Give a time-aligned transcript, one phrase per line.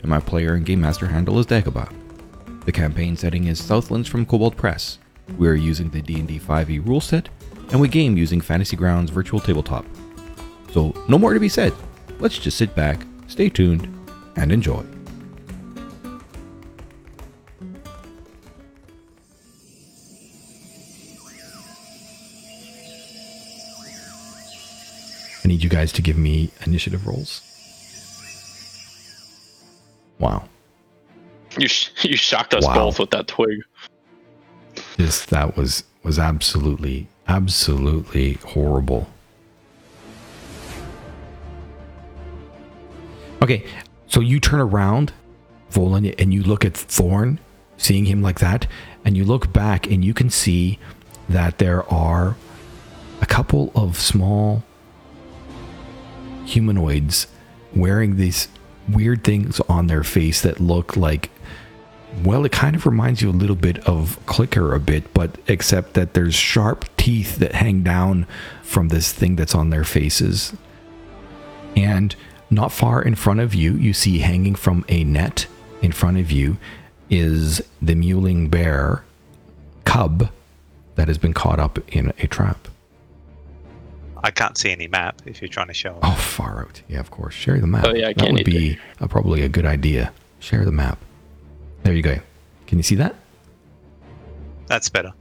[0.00, 1.92] and my player and game master handle is Dagobah.
[2.64, 4.98] The campaign setting is Southlands from Kobold Press.
[5.36, 7.28] We are using the D&D 5e rule set,
[7.70, 9.84] and we game using Fantasy Grounds Virtual Tabletop.
[10.72, 11.72] So, no more to be said.
[12.18, 13.88] Let's just sit back, stay tuned,
[14.36, 14.84] and enjoy.
[25.44, 27.42] I need you guys to give me initiative rolls.
[30.18, 30.44] Wow.
[31.58, 32.74] You sh- you shocked us Wow.
[32.74, 33.62] both with that twig.
[34.96, 39.08] This that was was absolutely absolutely horrible.
[43.42, 43.64] Okay,
[44.08, 45.12] so you turn around,
[45.70, 47.38] Volan, and you look at Thorn,
[47.76, 48.66] seeing him like that,
[49.04, 50.78] and you look back and you can see
[51.28, 52.36] that there are
[53.20, 54.64] a couple of small
[56.46, 57.28] humanoids
[57.74, 58.48] wearing these
[58.88, 61.30] weird things on their face that look like
[62.24, 65.94] well, it kind of reminds you a little bit of Clicker a bit, but except
[65.94, 68.26] that there's sharp teeth that hang down
[68.62, 70.52] from this thing that's on their faces.
[71.76, 72.16] And
[72.50, 75.46] not far in front of you, you see hanging from a net
[75.82, 76.56] in front of you
[77.10, 79.04] is the mewling bear
[79.84, 80.30] cub
[80.96, 82.68] that has been caught up in a trap.
[84.22, 85.98] I can't see any map if you're trying to show.
[86.02, 86.82] Oh, far out.
[86.88, 87.34] Yeah, of course.
[87.34, 87.84] Share the map.
[87.86, 90.12] Oh, yeah, I that can't would be uh probably a good idea.
[90.40, 90.98] Share the map.
[91.84, 92.18] There you go.
[92.66, 93.14] Can you see that?
[94.66, 95.12] That's better.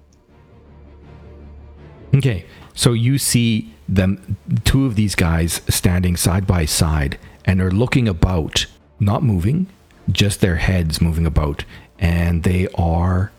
[2.16, 7.72] Okay, so you see them, two of these guys standing side by side, and are
[7.72, 8.66] looking about,
[9.00, 9.68] not moving,
[10.12, 11.64] just their heads moving about,
[12.00, 13.32] and they are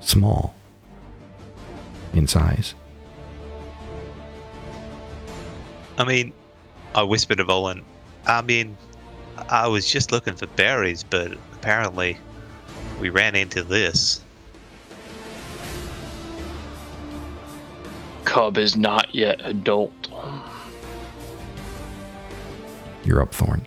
[0.00, 0.54] small
[2.12, 2.74] in size.
[6.00, 6.32] I mean,
[6.94, 7.82] I whispered to Volan.
[8.26, 8.78] I mean,
[9.50, 12.16] I was just looking for berries, but apparently
[12.98, 14.22] we ran into this.
[18.24, 19.92] Cub is not yet adult.
[23.04, 23.66] You're up, Thorn.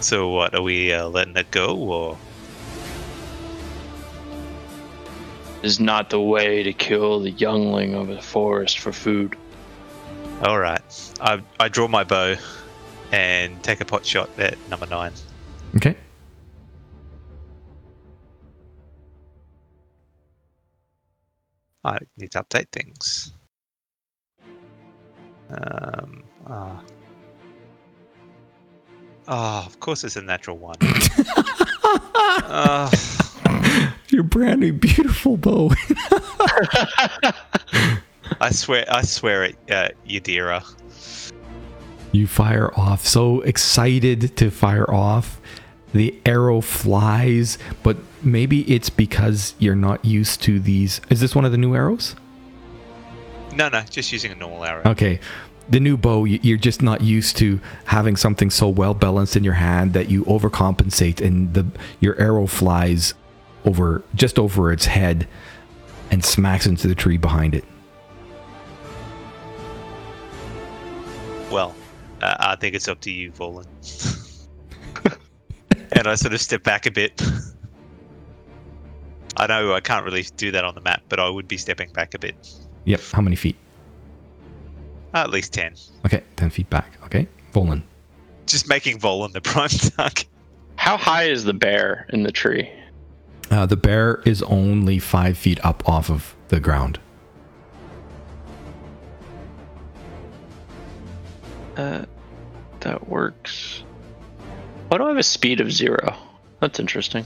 [0.00, 0.54] So what?
[0.54, 2.16] Are we uh, letting it go, or
[5.62, 9.36] Is not the way to kill the youngling of a forest for food.
[10.42, 11.12] All right?
[11.20, 12.36] I I draw my bow
[13.12, 15.12] and take a pot shot at number nine.
[15.76, 15.96] Okay.
[21.84, 23.32] I need to update things.
[25.48, 26.24] Um.
[26.46, 26.82] Ah.
[29.28, 30.76] Oh, of course it's a natural one.
[32.48, 32.90] Ah.
[34.08, 35.70] Your brand new beautiful bow.
[38.46, 40.62] I swear, I swear it, uh, Yadira.
[42.12, 45.40] You fire off, so excited to fire off.
[45.92, 51.00] The arrow flies, but maybe it's because you're not used to these.
[51.10, 52.14] Is this one of the new arrows?
[53.52, 54.82] No, no, just using a normal arrow.
[54.86, 55.18] Okay.
[55.68, 59.54] The new bow, you're just not used to having something so well balanced in your
[59.54, 61.66] hand that you overcompensate and the
[61.98, 63.14] your arrow flies
[63.64, 65.26] over just over its head
[66.12, 67.64] and smacks into the tree behind it.
[71.50, 71.74] Well,
[72.20, 73.66] uh, I think it's up to you, Volan.
[75.92, 77.22] and I sort of step back a bit.
[79.36, 81.92] I know I can't really do that on the map, but I would be stepping
[81.92, 82.36] back a bit.
[82.84, 83.00] Yep.
[83.12, 83.56] How many feet?
[85.14, 85.74] At least 10.
[86.04, 86.98] Okay, 10 feet back.
[87.04, 87.28] Okay.
[87.52, 87.82] Volan.
[88.46, 90.26] Just making Volan the prime target.
[90.76, 92.70] How high is the bear in the tree?
[93.50, 96.98] Uh, the bear is only five feet up off of the ground.
[101.76, 102.04] Uh,
[102.80, 103.82] that works.
[104.88, 106.14] Why do I have a speed of zero?
[106.60, 107.24] That's interesting.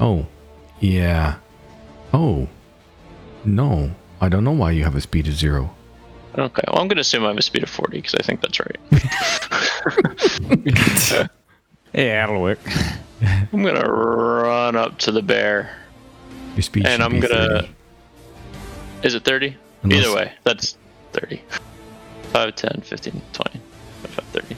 [0.00, 0.26] Oh,
[0.80, 1.36] yeah.
[2.14, 2.48] Oh,
[3.44, 3.90] no.
[4.20, 5.74] I don't know why you have a speed of zero.
[6.36, 8.40] Okay, well, I'm going to assume I have a speed of 40 because I think
[8.40, 8.78] that's right.
[11.94, 12.58] Yeah, that'll work.
[13.52, 15.74] I'm going to run up to the bear.
[16.54, 17.68] Your speed And I'm gonna-
[19.02, 19.56] Is it 30?
[19.82, 20.76] Unless- Either way, that's
[21.12, 21.42] 30.
[22.28, 23.60] 5, 10, 15, 20,
[24.00, 24.56] 25, 30.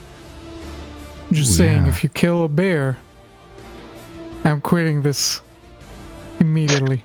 [1.29, 1.89] I'm just Ooh, saying, yeah.
[1.89, 2.99] if you kill a bear,
[4.45, 5.41] I'm quitting this
[6.41, 7.05] immediately.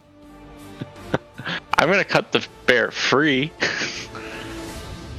[1.77, 3.51] I'm gonna cut the bear free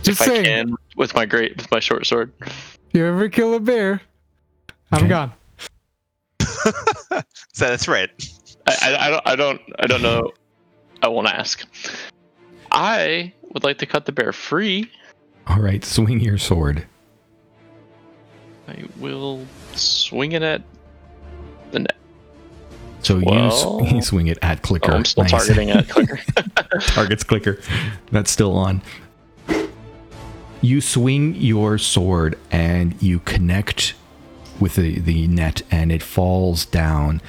[0.02, 2.32] Just if I saying, can with my great with my short sword.
[2.40, 4.00] if you ever kill a bear,
[4.92, 5.08] I'm Okay.
[5.08, 5.32] gone.
[7.52, 8.10] So that's right.
[8.66, 10.32] I, I, I don't I don't I don't know.
[11.02, 11.62] I won't ask.
[12.70, 14.90] I would like to cut the bear free.
[15.46, 16.86] All right, swing your sword.
[18.68, 20.62] I will swing it at
[21.70, 21.96] the net.
[23.02, 24.90] So you, Well- s- you swing it at clicker.
[24.92, 25.30] Oh, I'm still Nice.
[25.30, 26.18] targeting at clicker.
[26.80, 27.60] Targets clicker.
[28.10, 28.82] That's still on.
[30.62, 33.94] You swing your sword and you connect
[34.58, 37.20] with the, the net and it falls down.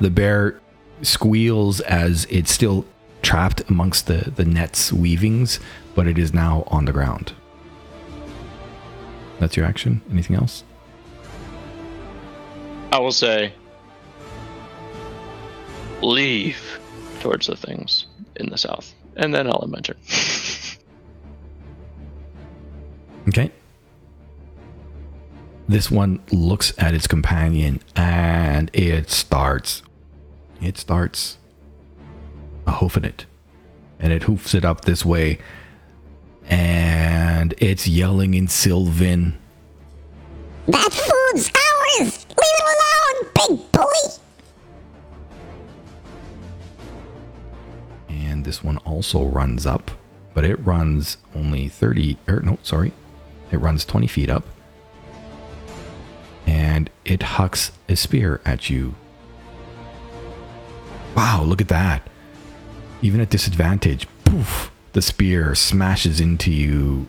[0.00, 0.60] The bear
[1.00, 2.84] squeals as it's still
[3.22, 5.60] trapped amongst the, the net's weavings,
[5.94, 7.32] but it is now on the ground.
[9.38, 10.02] That's your action.
[10.10, 10.64] Anything else?
[12.92, 13.52] I will say
[16.02, 16.58] leave
[17.20, 18.94] towards the things in the south.
[19.16, 19.96] And then I'll adventure.
[23.28, 23.52] Okay.
[25.68, 29.82] This one looks at its companion and it starts.
[30.60, 31.38] It starts
[32.72, 33.26] hoofing it.
[33.98, 35.38] And it hoofs it up this way.
[36.48, 39.38] And it's yelling in Sylvan.
[40.66, 42.26] That food's ours!
[42.28, 43.88] Leave it alone, big bully!
[48.08, 49.90] And this one also runs up,
[50.34, 52.92] but it runs only 30, or no, sorry.
[53.50, 54.44] It runs 20 feet up.
[56.46, 58.94] And it hucks a spear at you.
[61.16, 62.08] Wow, look at that.
[63.02, 67.08] Even at disadvantage, poof, the spear smashes into you,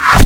[0.00, 0.24] uh,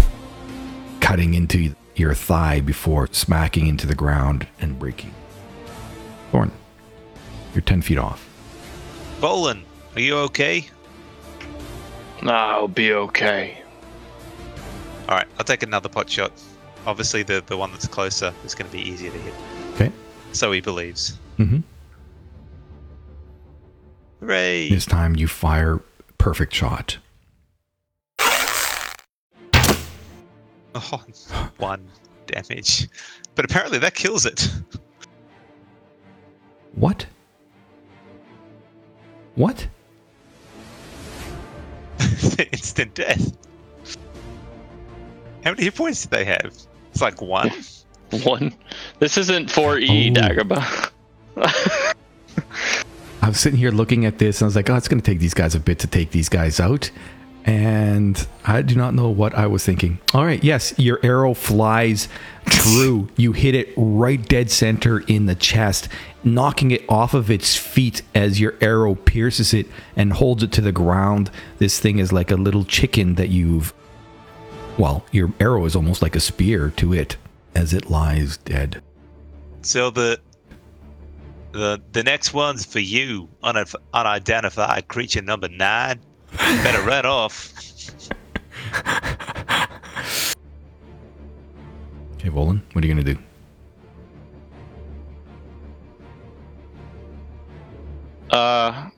[1.01, 5.15] cutting into your thigh before smacking into the ground and breaking.
[6.33, 6.51] Thorn,
[7.55, 8.27] you're 10 feet off.
[9.21, 9.63] Volan,
[9.95, 10.67] are you okay?
[12.23, 13.63] I'll be okay.
[15.09, 16.33] All right, I'll take another pot shot.
[16.87, 19.35] Obviously, the the one that's closer is going to be easier to hit.
[19.75, 19.93] Okay.
[20.33, 21.19] So he believes.
[21.39, 21.61] Mm-hmm.
[24.27, 24.69] Hooray!
[24.71, 25.81] This time you fire
[26.19, 26.99] perfect shot.
[30.79, 31.03] Oh,
[31.57, 31.89] one
[32.27, 32.87] damage,
[33.35, 34.51] but apparently that kills it.
[36.75, 37.07] What?
[39.37, 39.67] What?
[42.53, 43.39] Instant death.
[45.45, 46.55] How many hit points do they have?
[46.91, 47.51] It's like one.
[48.25, 48.55] One.
[48.99, 50.91] This isn't 4E, Oh.
[53.27, 53.29] Dagobah.
[53.29, 55.11] I was sitting here looking at this and I was like, oh, it's going to
[55.11, 56.91] take these guys a bit to take these guys out.
[57.45, 60.01] And I do not know what I was thinking.
[60.15, 62.09] All right, yes, your arrow flies
[62.47, 63.09] true.
[63.17, 65.89] You hit it right dead center in the chest,
[66.25, 70.61] knocking it off of its feet as your arrow pierces it and holds it to
[70.61, 71.31] the ground.
[71.59, 73.73] This thing is like a little chicken that you've.
[74.77, 77.17] Well, your arrow is almost like a spear to it
[77.55, 78.83] as it lies dead.
[79.63, 80.21] So the
[81.57, 86.01] the the next one's for you, unif- unidentified creature number nine.
[86.37, 87.53] Better run off.
[92.15, 93.21] Okay, Volan, what are you going to do?
[98.31, 98.89] Uh,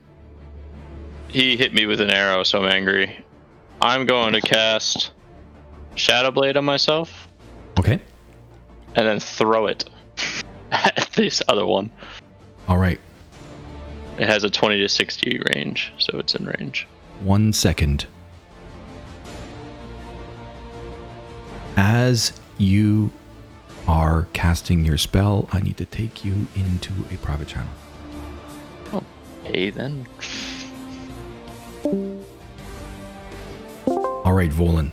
[1.27, 3.23] he hit me with an arrow, so I'm angry.
[3.81, 5.11] I'm going to cast
[5.95, 7.27] Shadow Blade on myself
[7.77, 8.01] Okay.
[8.95, 9.89] and then throw it
[10.71, 11.91] at this other one.
[12.69, 12.99] All right.
[14.19, 16.87] It has a 20 to 60 range, so it's in range.
[17.21, 18.05] One second.
[21.75, 23.11] As you
[23.87, 27.71] are casting your spell, I need to take you into a private channel.
[28.93, 29.03] Oh,
[29.45, 30.05] hey, then.
[33.87, 34.91] All right, Volan.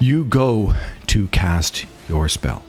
[0.00, 0.74] You go
[1.06, 2.64] to cast your spell.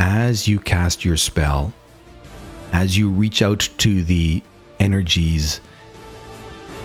[0.00, 1.74] As you cast your spell,
[2.72, 4.42] as you reach out to the
[4.80, 5.60] energies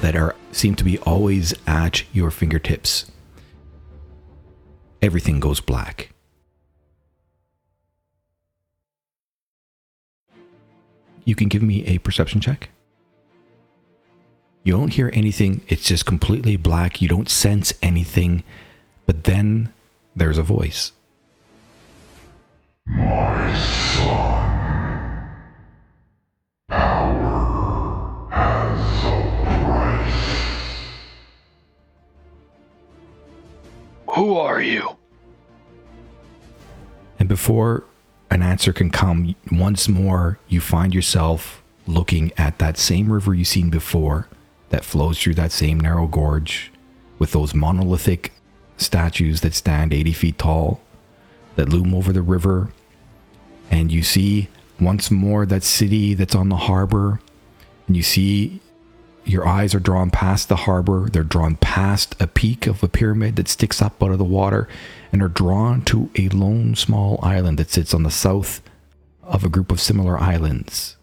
[0.02, 3.10] that are seem to be always at your fingertips,
[5.02, 6.10] everything goes black.
[11.24, 12.70] You can give me a perception check.
[14.64, 15.62] You don't hear anything.
[15.70, 17.02] It's just completely black.
[17.02, 18.44] You don't sense anything.
[19.06, 19.74] But then
[20.16, 20.92] there's a voice.
[34.16, 34.96] Who are you?
[37.20, 37.84] And before
[38.32, 43.48] an answer can come, once more you find yourself looking at that same river you've
[43.48, 44.30] seen before
[44.70, 46.72] that flows through that same narrow gorge
[47.20, 48.32] with those monolithic
[48.78, 50.80] statues that stand 80 feet tall
[51.56, 52.72] that loom over the river.
[53.72, 57.20] And you see once more that city that's on the harbor.
[57.88, 58.62] And you see
[59.26, 61.10] your eyes are drawn past the harbor.
[61.12, 64.68] They're drawn past a peak of a pyramid that sticks up out of the water
[65.12, 68.62] and are drawn to a lone small island that sits on the south
[69.24, 70.98] of a group of similar islands.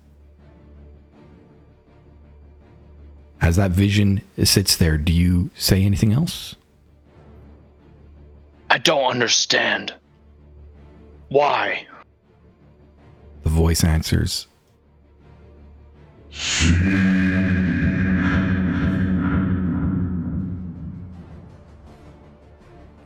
[3.41, 6.55] As that vision sits there, do you say anything else?
[8.71, 9.95] I don't understand.
[11.33, 11.87] Why?
[13.43, 14.49] The voice answers.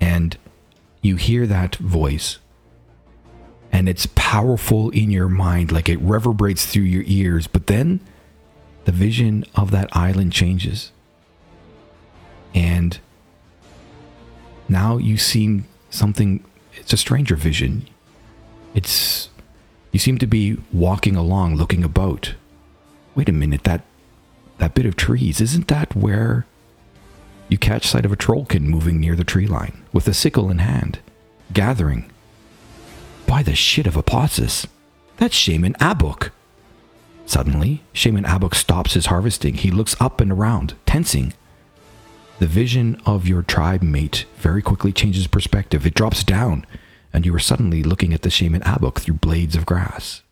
[0.00, 0.37] And
[1.02, 2.40] you hear that voice,
[3.71, 8.00] and it's powerful in your mind, like it reverberates through your ears, but then
[8.87, 10.90] the vision of that island changes.
[12.52, 12.99] And
[14.68, 16.42] now you see something,
[16.75, 17.88] it's a stranger vision.
[18.76, 19.30] It's,
[19.90, 22.35] you seem to be walking along, looking about.
[23.14, 23.80] Wait a minute, that,
[24.59, 26.45] that bit of trees, isn't that where
[27.49, 30.59] you catch sight of a trollkin moving near the tree line with a sickle in
[30.59, 30.99] hand,
[31.54, 32.11] gathering?
[33.26, 34.66] By the shit of Aposis,
[35.16, 36.30] that's Shaman Abuk.
[37.25, 39.54] Suddenly, Shaman Abuk stops his harvesting.
[39.54, 41.33] He looks up and around, tensing.
[42.40, 45.87] The vision of your tribe mate very quickly changes perspective.
[45.87, 46.66] It drops down,
[47.16, 50.23] and you are suddenly looking at the Shaman Abuk through blades of grass.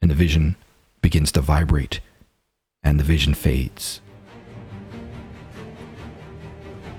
[0.00, 0.54] And the vision
[1.02, 1.98] begins to vibrate,
[2.80, 4.00] and the vision fades.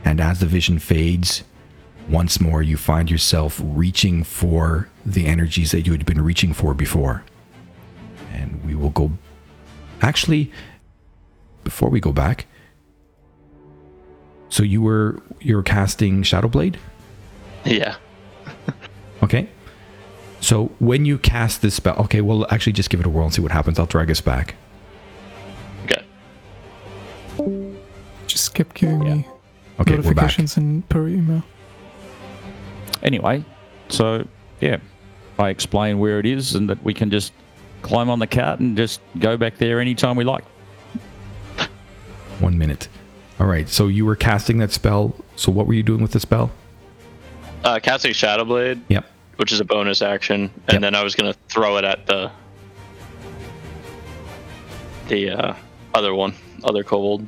[0.03, 1.45] And as the vision fades,
[2.09, 6.73] once more you find yourself reaching for the energies that you had been reaching for
[6.73, 7.23] before.
[8.33, 9.11] And we will go.
[10.01, 10.51] Actually,
[11.63, 12.45] before we go back,
[14.49, 16.75] so you were you were casting Shadowblade?
[17.63, 17.95] Yeah.
[19.23, 19.49] Okay.
[20.39, 23.33] So when you cast this spell, okay, well, actually, just give it a whirl and
[23.33, 23.79] see what happens.
[23.79, 24.55] I'll drag us back.
[25.85, 26.05] Okay.
[28.27, 29.27] Just kept giving me
[29.79, 31.43] Okay, notifications and per email.
[33.03, 33.43] Anyway,
[33.89, 34.27] so
[34.59, 34.77] yeah,
[35.37, 37.31] I explain where it is and that we can just
[37.83, 40.43] climb on the cart and just go back there anytime we like.
[42.39, 42.87] One minute.
[43.39, 43.69] All right.
[43.69, 45.15] So you were casting that spell.
[45.35, 46.51] So what were you doing with the spell?
[47.63, 49.05] Uh, casting Shadowblade, Yep.
[49.37, 50.81] which is a bonus action, and Yep.
[50.81, 52.31] then I was gonna throw it at the
[55.07, 55.53] the uh,
[55.93, 56.33] other one,
[56.65, 57.25] other kobold.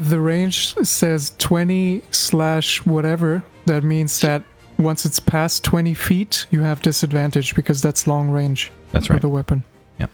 [0.00, 3.42] The range says 20 slash whatever.
[3.66, 4.42] That means that
[4.78, 9.22] once it's past 20 feet, you have disadvantage because that's long range That's for right.
[9.22, 9.64] the weapon.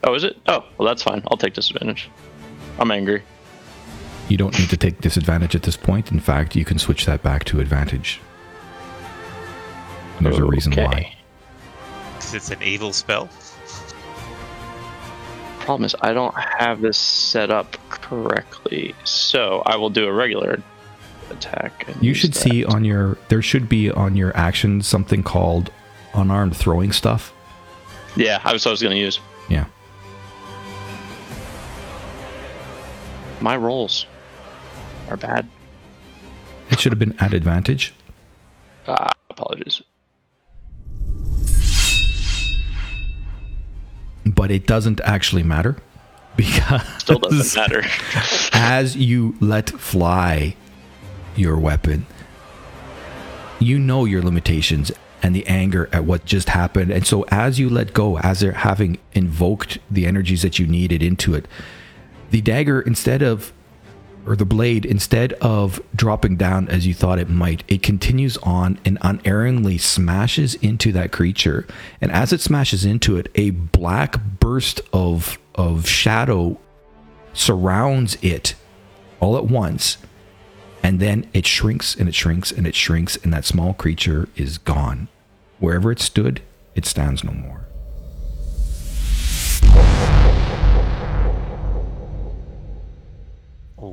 [0.05, 0.37] Oh, is it?
[0.47, 1.23] Oh, well, that's fine.
[1.31, 2.09] I'll take disadvantage.
[2.79, 3.23] I'm angry.
[4.29, 6.13] You don't need to take disadvantage at this point.
[6.13, 8.21] In fact, you can switch that back to advantage.
[10.21, 11.15] And there's a reason why.
[12.19, 13.31] Because it's an evil spell.
[15.61, 20.63] Problem is, I don't have this set up correctly, so I will do a regular
[21.31, 21.89] attack.
[21.89, 22.39] and You should that.
[22.39, 25.71] see on your there should be on your actions something called
[26.13, 27.33] unarmed throwing stuff.
[28.15, 29.65] Yeah, I was, I was gonna use Yeah.
[33.41, 34.05] my rolls.
[35.09, 35.49] Are bad.
[36.71, 37.95] It should have been at advantage.
[38.87, 39.81] Ah, apologies.
[44.31, 45.77] But it doesn't actually matter
[46.37, 47.83] because Still doesn't matter.
[48.53, 50.57] as you let fly
[51.37, 52.07] your weapon,
[53.59, 54.91] you know your limitations
[55.23, 56.91] and the anger at what just happened.
[56.91, 61.03] And so, as you let go, as they're having invoked the energies that you needed
[61.03, 61.47] into it,
[62.31, 63.53] the dagger, instead of,
[64.31, 68.79] or the blade, instead of dropping down as you thought it might, it continues on
[68.85, 71.67] and unerringly smashes into that creature.
[72.01, 76.61] And as it smashes into it, a black burst of of shadow
[77.33, 78.55] surrounds it
[79.19, 79.99] all at once.
[80.81, 84.59] And then it shrinks and it shrinks and it shrinks, and that small creature is
[84.59, 85.09] gone.
[85.59, 86.41] Wherever it stood,
[86.77, 87.67] it stands no more.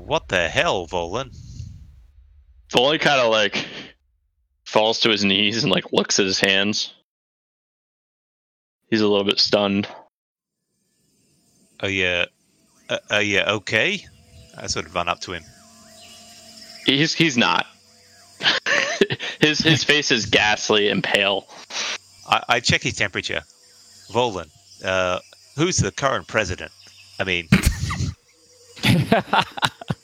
[0.08, 1.36] What the hell, Volan?
[2.70, 3.68] Foley kind of like
[4.64, 6.94] falls to his knees and like looks at his hands.
[8.90, 9.86] He's a little bit stunned.
[11.82, 12.24] Are you,
[12.88, 14.06] uh, are you okay?
[14.58, 15.44] I sort of run up to him.
[16.86, 17.66] He's he's not.
[19.42, 21.50] his his face is ghastly and pale.
[22.30, 23.42] I, I check his temperature.
[24.10, 24.50] Volan,
[24.86, 25.20] uh,
[25.58, 26.72] who's the current president?
[27.20, 27.50] I mean,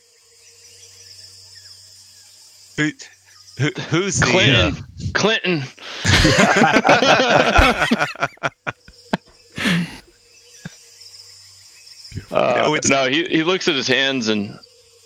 [2.83, 4.83] who, who, who's the Clinton.
[4.83, 5.63] uh, Clinton.
[12.31, 14.57] Uh, No, no, he, he looks at his hands and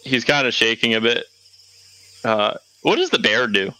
[0.03, 1.25] he's kind of shaking a bit.
[2.24, 3.74] Uh, what does the bear do?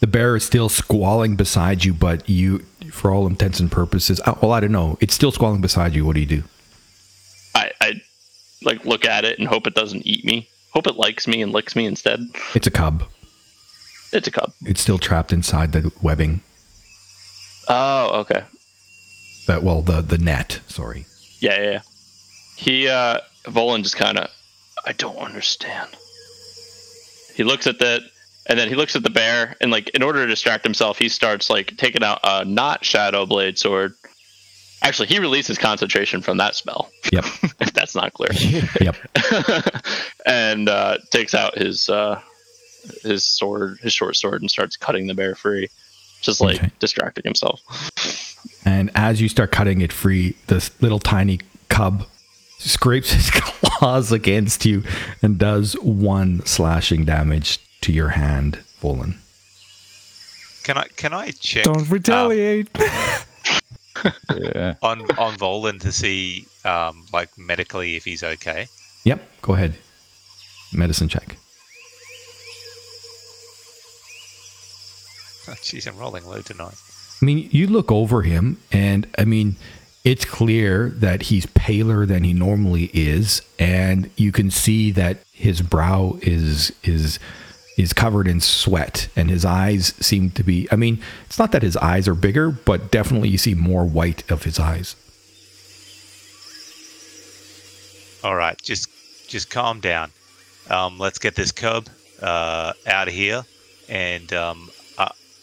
[0.00, 4.34] The bear is still squalling beside you, but you, for all intents and purposes, uh,
[4.42, 4.98] well, I don't know.
[5.00, 6.04] It's still squalling beside you.
[6.04, 6.42] What do you do?
[7.54, 8.00] I, I
[8.62, 10.48] like look at it and hope it doesn't eat me.
[10.72, 12.20] Hope it likes me and licks me instead.
[12.54, 13.04] It's a cub.
[14.12, 14.52] It's a cub.
[14.64, 16.42] It's still trapped inside the webbing.
[17.68, 18.44] Oh, okay.
[19.46, 20.60] That well, the the net.
[20.68, 21.06] Sorry.
[21.40, 21.70] Yeah, yeah.
[21.70, 21.80] yeah.
[22.56, 24.30] He uh Volan just kind of
[24.84, 25.88] I don't understand.
[27.34, 28.02] He looks at that
[28.46, 31.08] and then he looks at the bear and like in order to distract himself, he
[31.08, 33.94] starts like taking out a not shadow blade sword.
[34.82, 36.90] Actually, he releases concentration from that spell.
[37.12, 37.24] Yep.
[37.60, 38.30] if that's not clear.
[38.80, 38.96] Yep.
[40.26, 42.20] and uh takes out his uh
[43.02, 45.68] his sword, his short sword and starts cutting the bear free.
[46.20, 46.70] Just like Okay.
[46.78, 47.60] distracting himself.
[48.64, 52.06] And as you start cutting it free, this little tiny cub
[52.58, 54.84] scrapes his claws against you
[55.20, 59.16] and does one slashing damage to your hand, Volan.
[60.62, 61.64] Can I can I check?
[61.64, 62.68] Don't retaliate.
[64.34, 64.74] Yeah.
[64.82, 68.66] on on Volan to see um, like medically if he's okay.
[69.04, 69.22] Yep.
[69.42, 69.74] Go ahead.
[70.72, 71.36] Medicine check.
[75.56, 76.74] Jeez, I'm rolling low tonight.
[77.20, 79.56] I mean, you look over him, and I mean,
[80.02, 85.62] it's clear that he's paler than he normally is, and you can see that his
[85.62, 87.18] brow is is
[87.76, 90.66] is covered in sweat, and his eyes seem to be.
[90.72, 94.28] I mean, it's not that his eyes are bigger, but definitely you see more white
[94.30, 94.96] of his eyes.
[98.24, 98.88] All right, just
[99.28, 100.10] just calm down.
[100.70, 101.88] Um, let's get this cub
[102.20, 103.44] uh, out of here,
[103.88, 104.70] and um,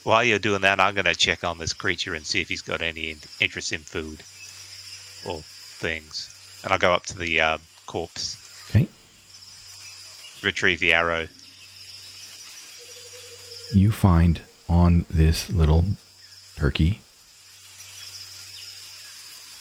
[0.04, 2.82] while you're doing that, I'm gonna check on this creature and see if he's got
[2.82, 4.22] any in- interest in food
[5.26, 6.30] or things.
[6.64, 8.38] And I'll go up to the uh, corpse,
[8.70, 8.88] Okay.
[10.42, 11.28] retrieve the arrow.
[13.74, 15.86] You find on this little
[16.56, 17.02] turkey.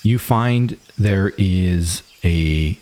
[0.03, 2.79] You find there is a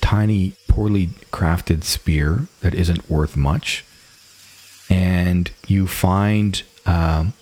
[0.00, 3.84] tiny, poorly crafted spear that isn't worth much.
[4.90, 7.32] And you find um,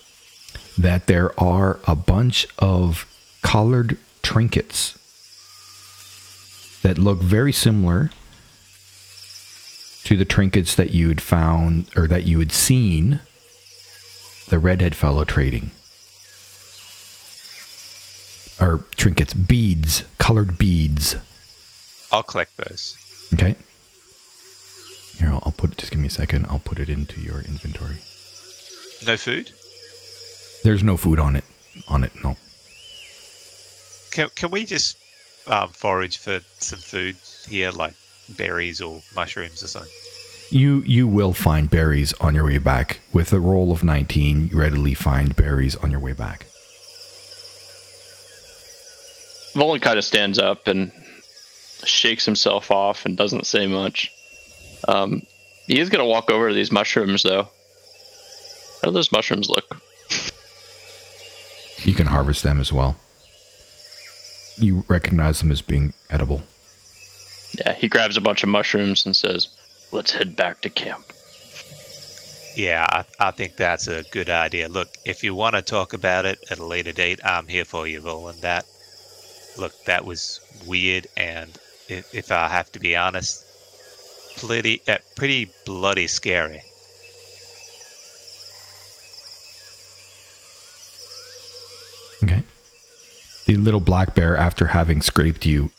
[0.77, 3.05] that there are a bunch of
[3.41, 4.97] colored trinkets
[6.81, 8.09] that look very similar
[10.03, 13.19] to the trinkets that you had found or that you had seen
[14.49, 15.71] the redhead fellow trading.
[18.59, 21.15] Or trinkets, beads, colored beads.
[22.11, 22.95] I'll collect those.
[23.33, 23.55] Okay.
[25.17, 26.45] Here, I'll, I'll put it, just give me a second.
[26.49, 27.97] I'll put it into your inventory.
[29.05, 29.51] No food?
[30.63, 31.43] There's no food on it.
[31.87, 32.37] On it, no.
[34.11, 34.97] Can, can we just
[35.47, 37.15] um, forage for some food
[37.47, 37.93] here, like
[38.29, 39.91] berries or mushrooms or something?
[40.51, 42.99] You you will find berries on your way back.
[43.11, 46.45] With a roll of 19, you readily find berries on your way back.
[49.53, 50.91] Volan kind of stands up and
[51.83, 54.11] shakes himself off and doesn't say much.
[54.87, 55.23] Um,
[55.67, 57.49] he is going to walk over to these mushrooms, though.
[58.85, 59.81] How do those mushrooms look?
[61.83, 62.95] You can harvest them as well.
[64.57, 66.43] You recognize them as being edible.
[67.57, 69.47] Yeah, he grabs a bunch of mushrooms and says,
[69.91, 71.03] "Let's head back to camp."
[72.55, 74.69] Yeah, I, I think that's a good idea.
[74.69, 77.87] Look, if you want to talk about it at a later date, I'm here for
[77.87, 78.39] you, Volan.
[78.41, 78.65] That,
[79.57, 81.49] look, that was weird, and
[81.89, 83.43] if, if I have to be honest,
[84.37, 86.61] pretty, uh, pretty bloody scary.
[92.23, 92.41] Okay.
[93.45, 95.69] The little black bear, after having scraped you,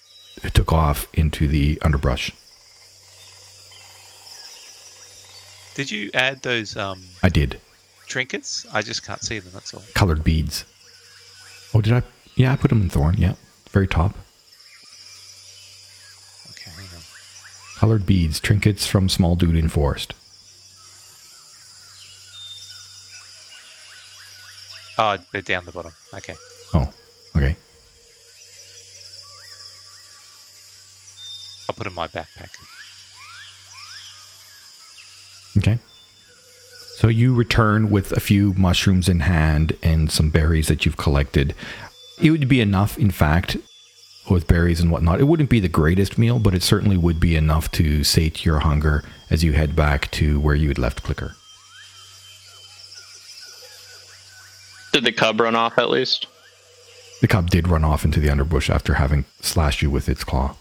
[0.55, 2.31] took off into the underbrush.
[5.75, 7.61] Did you add those um, I did.
[8.07, 8.65] trinkets?
[8.73, 9.53] I just can't see them.
[9.53, 9.83] That's all.
[9.95, 10.65] Colored beads.
[11.75, 12.03] Oh, did I?
[12.37, 13.17] Yeah, I put them in thorn.
[13.19, 13.35] Yeah,
[13.71, 14.15] very top.
[16.53, 17.03] Okay, hang on.
[17.77, 20.15] Colored beads, trinkets from small dude in forest.
[24.99, 25.93] Oh, they're down the bottom.
[26.15, 26.37] Okay.
[26.73, 26.91] Oh,
[27.37, 27.55] okay.
[31.66, 32.51] I'll put in my backpack.
[35.59, 35.79] Okay.
[36.97, 41.55] So you return with a few mushrooms in hand and some berries that you've collected.
[42.21, 43.59] It would be enough, in fact,
[44.31, 45.21] with berries and whatnot.
[45.21, 48.61] It wouldn't be the greatest meal, but it certainly would be enough to sate your
[48.61, 51.37] hunger as you head back to where you had left Clicker.
[54.93, 56.27] Did the cub run off at least?
[57.21, 60.57] The cub did run off into the underbush after having slashed you with its claw.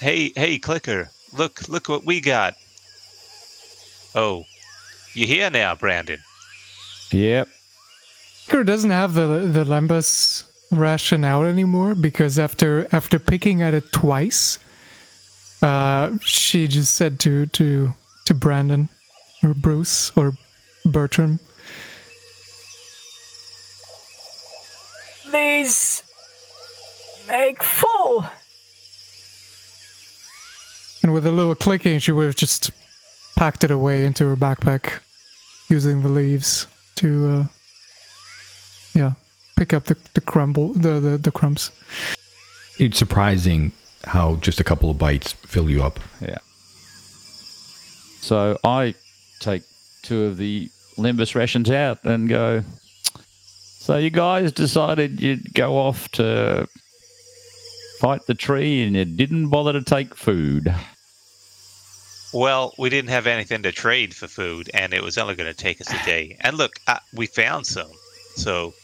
[0.00, 1.10] Hey, hey, Clicker!
[1.36, 2.54] Look, look what we got.
[4.14, 4.44] Oh,
[5.14, 6.18] you here now, Brandon?
[7.10, 7.48] Yep.
[8.46, 13.92] Clicker doesn't have the the lembas ration out anymore because after after picking at it
[13.92, 14.58] twice,
[15.62, 17.92] uh, she just said to to
[18.24, 18.88] to Brandon
[19.42, 20.34] or Bruce or
[20.84, 21.40] Bertram,
[25.30, 26.02] Please
[27.28, 28.24] make full.
[31.02, 32.70] And with a little clicking, she would have just
[33.36, 35.00] packed it away into her backpack,
[35.68, 37.44] using the leaves to, uh,
[38.94, 39.12] yeah,
[39.56, 41.70] pick up the the crumble the the, the crumbs.
[42.78, 43.72] It's surprising
[44.04, 46.00] how just a couple of bites fill you up.
[46.20, 46.38] Yeah.
[48.20, 48.94] So I
[49.40, 49.62] take
[50.02, 52.62] two of the lembas rations out and go.
[53.80, 56.66] So you guys decided you'd go off to
[57.98, 60.72] fight the tree and you didn't bother to take food.
[62.32, 65.56] Well, we didn't have anything to trade for food, and it was only going to
[65.56, 66.36] take us a day.
[66.40, 67.90] And look, uh, we found some.
[68.36, 68.74] So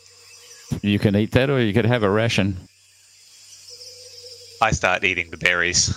[0.82, 2.56] You can eat that or you could have a ration.
[4.62, 5.94] I start eating the berries.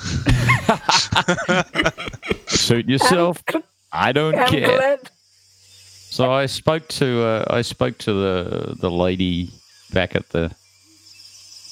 [2.47, 3.41] Suit yourself.
[3.53, 4.67] I'm, I don't I'm care.
[4.77, 5.10] glad.
[6.10, 9.51] So I spoke to uh, I spoke to the the lady
[9.93, 10.51] back at the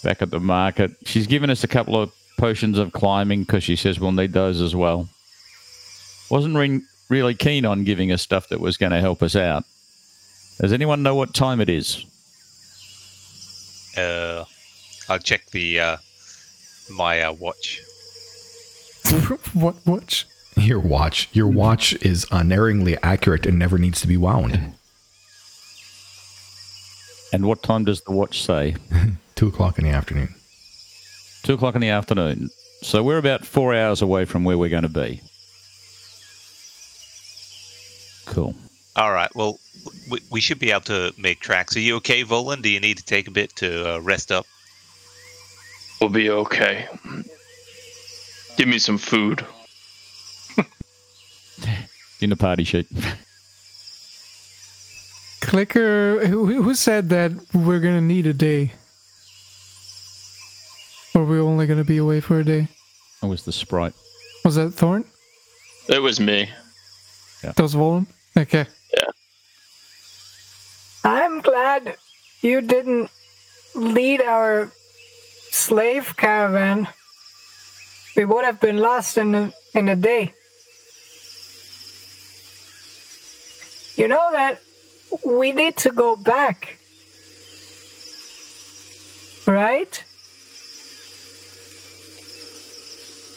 [0.05, 0.91] back at the market.
[1.05, 4.61] She's given us a couple of potions of climbing because she says we'll need those
[4.61, 5.09] as well.
[6.29, 9.63] Wasn't re- really keen on giving us stuff that was going to help us out.
[10.61, 12.05] Does anyone know what time it is?
[13.97, 14.45] uh,
[15.09, 15.97] I'll check the uh,
[16.89, 17.81] my uh, watch.
[19.53, 20.25] what watch?
[20.57, 21.29] Your watch.
[21.33, 24.73] Your watch is unerringly accurate and never needs to be wound.
[27.33, 28.75] And what time does the watch say?
[29.35, 30.33] Two o'clock in the afternoon.
[31.43, 32.49] Two o'clock in the afternoon.
[32.81, 35.21] So we're about four hours away from where we're going to be.
[38.25, 38.55] Cool.
[38.95, 39.29] All right.
[39.35, 39.59] Well,
[40.09, 41.75] we, we should be able to make tracks.
[41.75, 42.61] Are you okay, Volan?
[42.61, 44.45] Do you need to take a bit to uh, rest up?
[45.99, 46.87] We'll be okay.
[48.57, 49.45] Give me some food.
[52.21, 52.87] In the party sheet.
[55.41, 58.71] Clicker, who, who said that we're gonna need a day?
[61.15, 62.67] Or we're only gonna be away for a day?
[63.23, 63.93] I was the sprite.
[64.43, 65.05] Was that Thorn?
[65.87, 66.49] It was me.
[67.41, 68.05] That was Volan?
[68.37, 68.65] Okay.
[68.93, 69.09] Yeah.
[71.05, 71.95] I'm glad
[72.41, 73.09] you didn't
[73.75, 74.71] lead our
[75.51, 76.87] slave caravan.
[78.17, 80.33] We would have been lost in a, in a day.
[83.95, 84.61] You know that
[85.25, 86.77] we need to go back.
[89.47, 90.03] Right?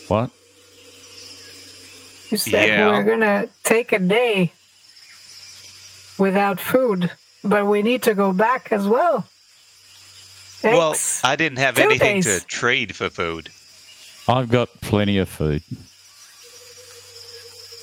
[0.08, 0.30] What?
[2.30, 2.88] You said Yeah.
[2.88, 4.52] we're gonna take a day
[6.18, 7.10] without food,
[7.44, 9.26] but we need to go back as well.
[10.62, 12.40] Well, I didn't have Two anything days.
[12.40, 13.50] to trade for food.
[14.26, 15.62] I've got plenty of food.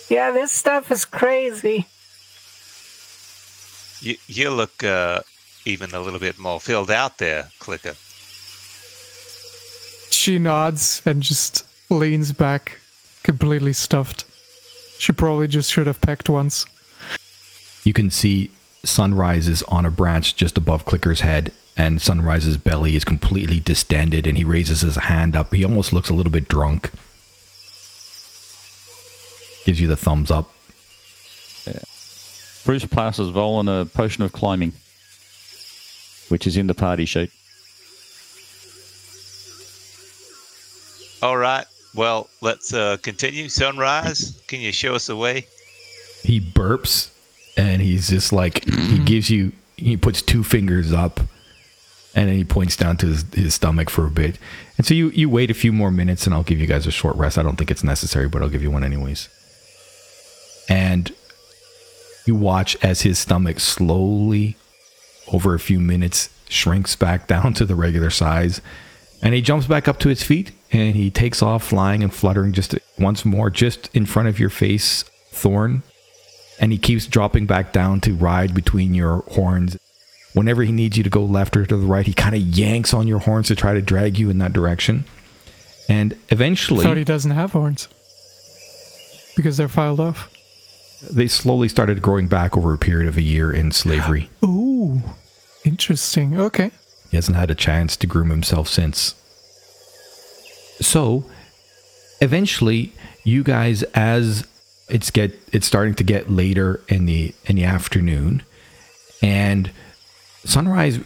[0.09, 1.85] yeah, this stuff is crazy.
[4.01, 5.21] You, you look uh,
[5.65, 7.95] even a little bit more filled out there, Clicker.
[10.11, 12.79] She nods and just leans back,
[13.23, 14.25] completely stuffed.
[14.97, 16.65] She probably just should have pecked once.
[17.83, 18.51] You can see
[18.83, 24.25] Sunrise is on a branch just above Clicker's head, and Sunrise's belly is completely distended,
[24.25, 25.53] and he raises his hand up.
[25.53, 26.91] He almost looks a little bit drunk.
[29.65, 30.51] Gives you the thumbs up.
[32.63, 34.73] Bruce passes Volan a potion of climbing,
[36.29, 37.31] which is in the party sheet.
[41.21, 41.65] All right.
[41.95, 43.47] Well, let's uh, continue.
[43.47, 45.47] Sunrise, can you show us the way?
[46.23, 47.11] He burps,
[47.55, 51.19] and he's just like, he gives you, he puts two fingers up,
[52.13, 54.37] and then he points down to his, his stomach for a bit.
[54.77, 56.91] And so you, you wait a few more minutes, and I'll give you guys a
[56.91, 57.37] short rest.
[57.37, 59.29] I don't think it's necessary, but I'll give you one anyways.
[60.67, 61.13] And
[62.25, 64.57] you watch as his stomach slowly,
[65.31, 68.59] over a few minutes, shrinks back down to the regular size.
[69.25, 72.53] And he jumps back up to his feet and he takes off flying and fluttering
[72.53, 75.81] just once more, just in front of your face, Thorn.
[76.59, 79.77] and he keeps dropping back down to ride between your horns.
[80.33, 82.93] Whenever he needs you to go left or to the right, he kind of yanks
[82.93, 85.05] on your horns to try to drag you in that direction.
[85.89, 87.87] And eventually, Thought he doesn't have horns
[89.35, 90.29] because they're filed off.
[91.11, 94.29] they slowly started growing back over a period of a year in slavery.
[94.43, 95.01] Ooh,
[95.63, 96.39] interesting.
[96.39, 96.71] Okay.
[97.09, 99.15] He hasn't had a chance to groom himself since.
[100.81, 101.25] So,
[102.21, 104.47] eventually, you guys, as
[104.89, 108.43] it's get it's starting to get later in the in the afternoon,
[109.21, 109.71] and
[110.43, 110.99] sunrise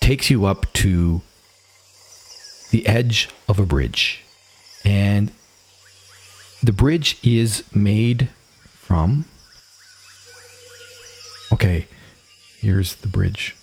[0.00, 1.20] takes you up to
[2.70, 4.22] the edge of a bridge,
[4.84, 5.30] and
[6.62, 8.28] the bridge is made
[8.64, 9.26] from.
[11.52, 11.86] Okay,
[12.58, 13.56] here's the bridge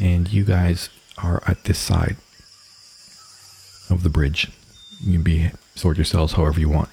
[0.00, 0.88] and you guys
[1.22, 2.16] are at this side
[3.90, 4.50] of the bridge.
[5.00, 6.88] You can be sort yourselves however you want.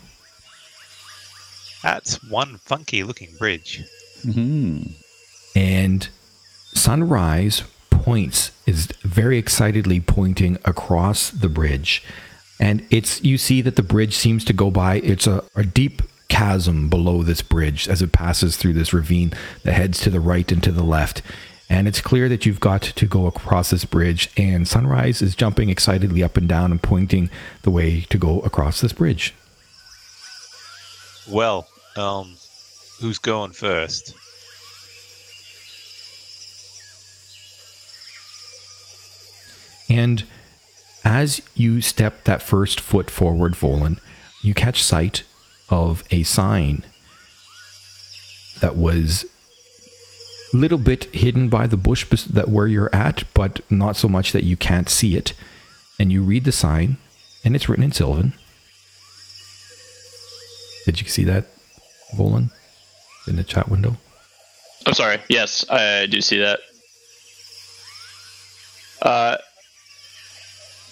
[1.83, 3.83] That's one funky looking bridge.
[4.23, 4.91] Mm-hmm.
[5.55, 6.09] And
[6.73, 12.03] Sunrise points is very excitedly pointing across the bridge.
[12.59, 16.01] And it's you see that the bridge seems to go by it's a, a deep
[16.27, 20.51] chasm below this bridge as it passes through this ravine that heads to the right
[20.51, 21.21] and to the left.
[21.69, 25.69] And it's clear that you've got to go across this bridge and Sunrise is jumping
[25.69, 27.29] excitedly up and down and pointing
[27.63, 29.33] the way to go across this bridge.
[31.27, 32.35] Well, um,
[32.99, 34.13] who's going first?
[39.89, 40.23] And
[41.03, 43.99] as you step that first foot forward, Volan,
[44.41, 45.23] you catch sight
[45.69, 46.83] of a sign
[48.59, 49.25] that was
[50.55, 54.43] little bit hidden by the bush that where you're at, but not so much that
[54.43, 55.33] you can't see it.
[55.99, 56.97] And you read the sign,
[57.43, 58.33] and it's written in Sylvan.
[60.85, 61.45] Did you see that,
[62.15, 62.51] Volan,
[63.27, 63.97] in the chat window?
[64.85, 65.19] I'm sorry.
[65.29, 66.59] Yes, I do see that.
[69.01, 69.37] Uh,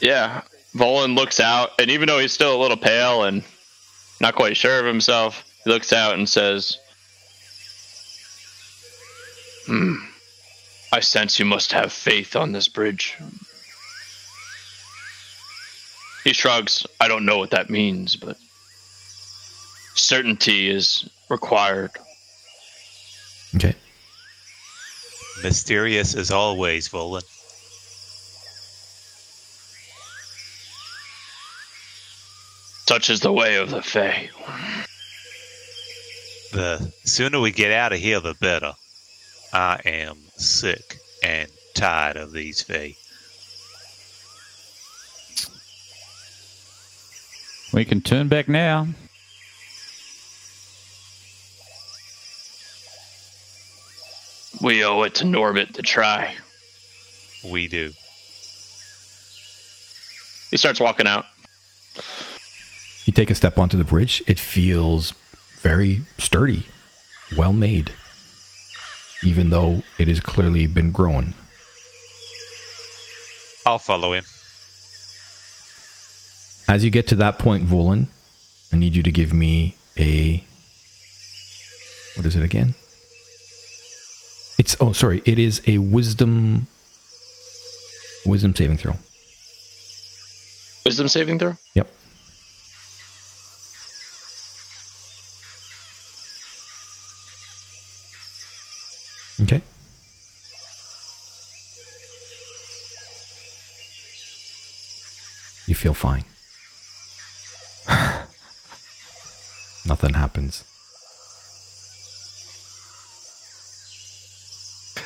[0.02, 0.41] yeah.
[0.76, 3.43] Volan looks out, and even though he's still a little pale and
[4.19, 6.80] not quite sure of himself, he looks out and says,
[9.65, 9.95] "Hmm.
[10.91, 13.17] I sense you must have faith on this bridge."
[16.23, 16.86] He shrugs.
[17.02, 18.38] I don't know what that means, but
[19.95, 21.91] certainty is required.
[23.56, 23.76] Okay.
[25.43, 27.23] Mysterious as always, Volan.
[32.88, 34.30] Such is the way of the Fae.
[36.52, 38.73] The sooner we get out of here, the better.
[39.53, 42.95] I am sick and tired of these Fae.
[47.71, 48.87] We can turn back now.
[54.59, 56.35] We owe it to Norbit to try.
[57.51, 57.91] We do.
[60.49, 61.25] He starts walking out.
[63.05, 65.13] You take a step onto the bridge, it feels
[65.61, 66.65] very sturdy,
[67.37, 67.91] well made,
[69.25, 71.33] even though it has clearly been grown.
[73.65, 74.25] I'll follow him.
[76.67, 78.07] As you get to that point, Volan,
[78.71, 80.43] I need you to give me a.
[82.15, 82.75] What is it again?
[84.57, 84.75] It's.
[84.79, 85.21] Oh, sorry.
[85.25, 86.67] It is a wisdom.
[88.25, 88.95] Wisdom saving throw.
[90.86, 91.57] Wisdom saving throw?
[91.75, 91.89] Yep.
[105.67, 106.26] You feel fine.
[109.86, 110.63] Nothing happens.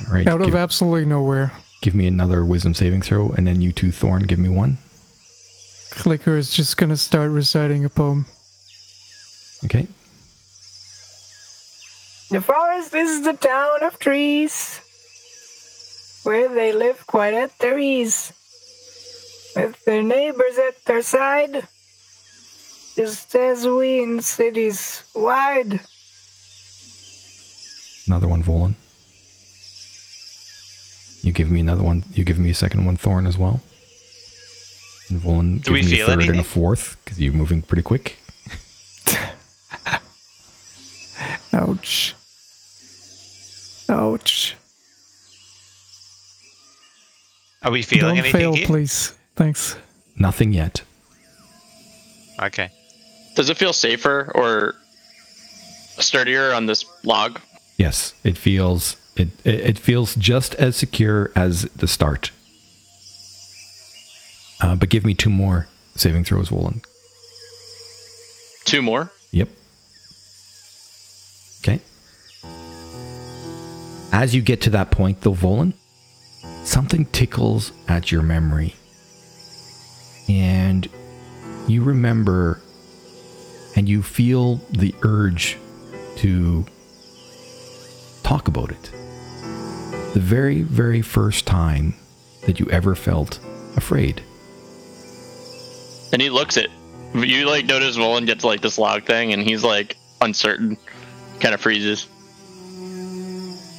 [0.07, 0.27] All right.
[0.27, 3.91] Out of give, absolutely nowhere, give me another wisdom saving throw, and then you two,
[3.91, 4.77] Thorn, give me one.
[5.89, 8.25] Clicker is just gonna start reciting a poem.
[9.65, 9.87] Okay.
[12.29, 14.81] The forest is the town of trees,
[16.23, 18.33] where they live quite at their ease,
[19.57, 21.67] with their neighbors at their side,
[22.95, 25.79] just as we in cities wide.
[28.07, 28.75] Another one, Volan.
[31.23, 32.03] You give me another one.
[32.13, 33.59] You give me a second one, Thorn, as well.
[35.09, 36.39] And Volan, Do give we me a feel third and anything?
[36.39, 38.17] a fourth because you're moving pretty quick.
[41.53, 42.13] Ouch.
[43.89, 44.55] Ouch.
[47.63, 48.67] Are we feeling Don't anything fail, here?
[48.67, 49.16] please.
[49.37, 49.77] Thanks.
[50.17, 50.81] Nothing yet.
[52.41, 52.71] Okay.
[53.35, 54.73] Does it feel safer or
[56.01, 57.39] sturdier on this log?
[57.77, 62.31] Yes, it feels it it it feels just as secure as the start.
[64.59, 66.83] Uh, but give me two more saving throws, Volan.
[68.65, 69.11] Two more.
[69.31, 69.49] Yep.
[71.61, 71.79] Okay.
[74.11, 75.73] As you get to that point, though, Volan,
[76.63, 78.73] something tickles at your memory.
[80.29, 80.87] And
[81.67, 82.61] you remember
[83.75, 85.57] and you feel the urge
[86.17, 86.65] to
[88.23, 88.91] talk about it.
[90.13, 91.95] The very, very first time
[92.45, 93.39] that you ever felt
[93.75, 94.23] afraid.
[96.11, 96.69] And he looks at
[97.13, 97.45] you.
[97.45, 100.77] Like notice Volan gets like this log thing, and he's like uncertain,
[101.39, 102.07] kind of freezes.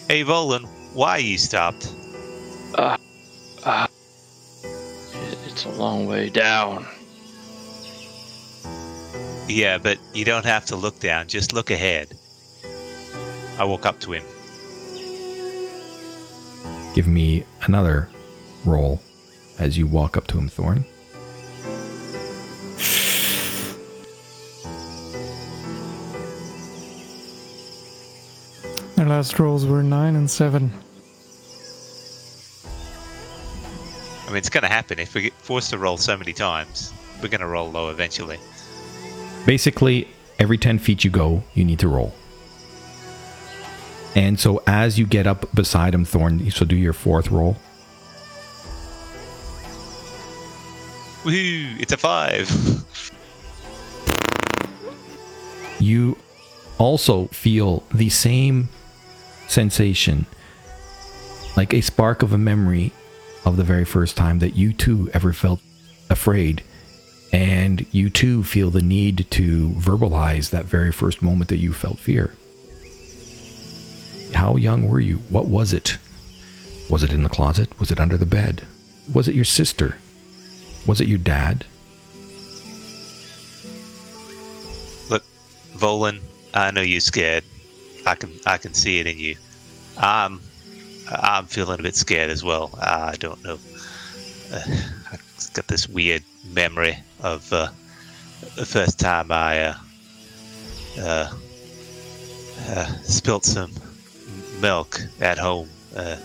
[0.09, 1.93] Hey, Volan, why you stopped?
[2.75, 2.97] Uh,
[5.59, 6.87] It's a long way down.
[9.49, 11.27] Yeah, but you don't have to look down.
[11.27, 12.17] Just look ahead.
[13.59, 14.23] I walk up to him.
[16.95, 18.09] Give me another
[18.65, 19.03] roll
[19.59, 20.85] as you walk up to him, Thorn.
[28.97, 30.73] Our last rolls were nine and seven.
[34.29, 36.93] I mean, it's going to happen if we get forced to roll so many times.
[37.23, 38.39] We're going to roll low eventually.
[39.47, 40.07] Basically,
[40.39, 42.13] every 10 feet you go, you need to roll.
[44.15, 47.57] And so as you get up beside him, Thorn, you so do your fourth roll.
[51.25, 51.81] Woohoo!
[51.81, 52.51] It's a five.
[55.81, 56.19] You
[56.77, 58.69] also feel the same
[59.47, 60.27] sensation,
[61.57, 62.93] like a spark of a memory
[63.45, 65.61] of the very first time that you too ever felt
[66.11, 66.63] afraid.
[67.33, 71.99] And you too feel the need to verbalize that very first moment that you felt
[71.99, 72.35] fear.
[74.35, 75.17] How young were you?
[75.29, 75.99] What was it?
[76.89, 77.79] Was it in the closet?
[77.79, 78.63] Was it under the bed?
[79.13, 79.99] Was it your sister?
[80.87, 81.67] Was it your dad?
[85.11, 85.25] Look,
[85.77, 86.21] Volan,
[86.55, 87.45] I know you're scared.
[88.07, 89.37] I can I can see it in you.
[89.99, 90.41] I'm
[91.11, 92.71] I'm feeling a bit scared as well.
[92.81, 93.59] I don't know.
[94.53, 94.61] Uh,
[95.13, 97.69] I've got this weird memory of uh,
[98.57, 99.75] the first time I uh,
[100.99, 101.33] uh,
[102.69, 103.73] uh, spilt some
[104.61, 105.69] milk at home.
[105.97, 106.17] Uh,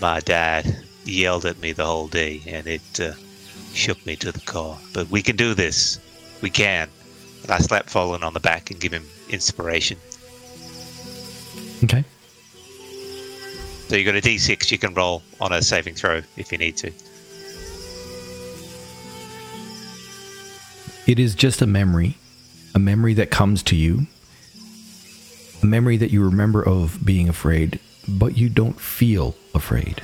[0.00, 3.16] my dad yelled at me the whole day, and it
[3.72, 4.78] shook me to the core.
[4.92, 5.98] But we can do this.
[6.40, 6.88] We can.
[7.42, 9.98] And I slap Volan on the back and give him inspiration.
[11.84, 12.04] Okay.
[13.88, 16.76] So you've got a d6 you can roll on a saving throw if you need
[16.76, 16.92] to.
[21.06, 22.18] It is just a memory,
[22.74, 24.06] a memory that comes to you,
[25.62, 30.02] a memory that you remember of being afraid, but you don't feel afraid.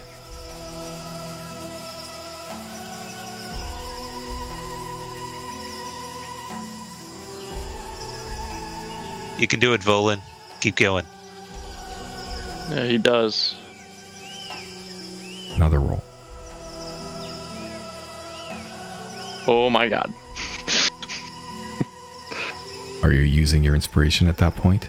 [9.39, 10.23] You can do it, Volan.
[10.61, 11.05] Keep going.
[12.71, 13.57] Yeah, he does.
[15.57, 16.03] Another roll.
[19.47, 20.13] Oh my god.
[23.03, 24.89] Are you using your inspiration at that point?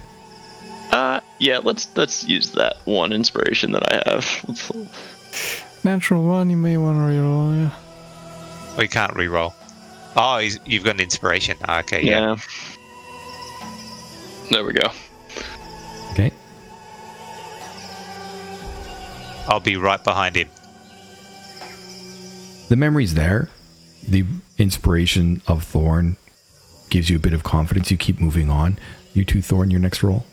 [0.91, 1.58] Uh, yeah.
[1.60, 4.86] Let's let's use that one inspiration that I have.
[5.84, 7.56] Natural one, you may want to reroll.
[7.63, 8.78] Yeah.
[8.78, 9.54] We can't re-roll.
[10.17, 11.58] Oh, he's, you've got an inspiration.
[11.67, 12.36] Ah, Okay, yeah.
[12.36, 12.36] yeah.
[14.51, 14.89] There we go.
[16.12, 16.32] Okay.
[19.47, 20.49] I'll be right behind him.
[22.69, 23.49] The memory's there.
[24.08, 24.25] The
[24.58, 26.17] inspiration of Thorn
[26.89, 27.91] gives you a bit of confidence.
[27.91, 28.80] You keep moving on.
[29.13, 30.25] You two, Thorn, your next roll.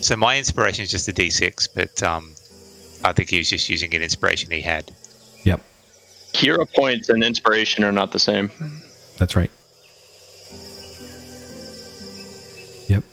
[0.00, 2.34] So my inspiration is just a d6, but um,
[3.04, 4.90] I think he was just using an inspiration he had.
[5.44, 5.60] Yep,
[6.34, 8.50] Hero points and inspiration are not the same.
[9.18, 9.50] that's right.
[12.88, 13.04] Yep.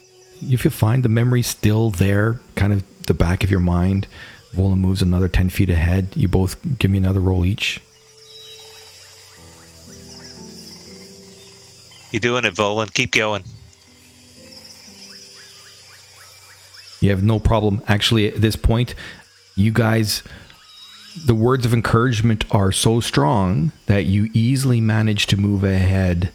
[0.42, 4.08] If you find the memory still there, kind of the back of your mind,
[4.54, 6.10] Volan moves another 10 feet ahead.
[6.16, 7.80] You both give me another roll each.
[12.12, 12.94] You're doing it, Volan.
[12.94, 13.44] Keep going.
[17.00, 17.82] You have no problem.
[17.88, 18.94] Actually, at this point,
[19.56, 20.22] you guys,
[21.26, 26.32] the words of encouragement are so strong that you easily manage to move ahead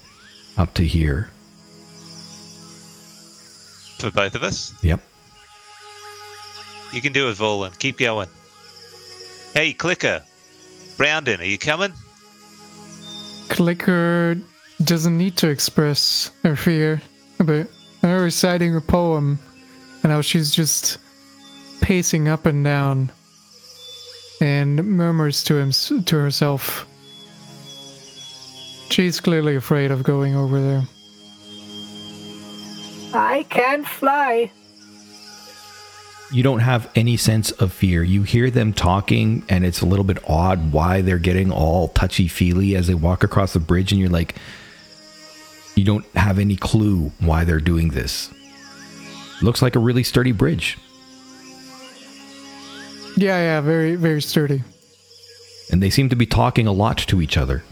[0.57, 1.31] up to here.
[3.99, 4.75] For both of us.
[4.83, 5.01] Yep.
[6.93, 7.78] You can do it, Volan.
[7.78, 8.28] Keep going.
[9.55, 10.22] Hey, Clicker.
[10.97, 11.93] Browndon, are you coming?
[13.49, 14.37] Clicker
[14.82, 17.01] doesn't need to express her fear,
[17.39, 17.68] but
[18.03, 19.39] I already reciting a poem,
[20.03, 20.99] and how she's just
[21.80, 23.11] pacing up and down,
[24.41, 26.87] and murmurs to him to herself.
[28.91, 30.82] She's clearly afraid of going over there.
[33.12, 34.51] I can't fly.
[36.33, 38.03] You don't have any sense of fear.
[38.03, 42.27] You hear them talking, and it's a little bit odd why they're getting all touchy
[42.27, 44.35] feely as they walk across the bridge, and you're like,
[45.77, 48.33] you don't have any clue why they're doing this.
[49.41, 50.79] Looks like a really sturdy bridge,
[53.16, 54.62] Yeah, yeah, very, very sturdy.
[55.70, 57.62] and they seem to be talking a lot to each other.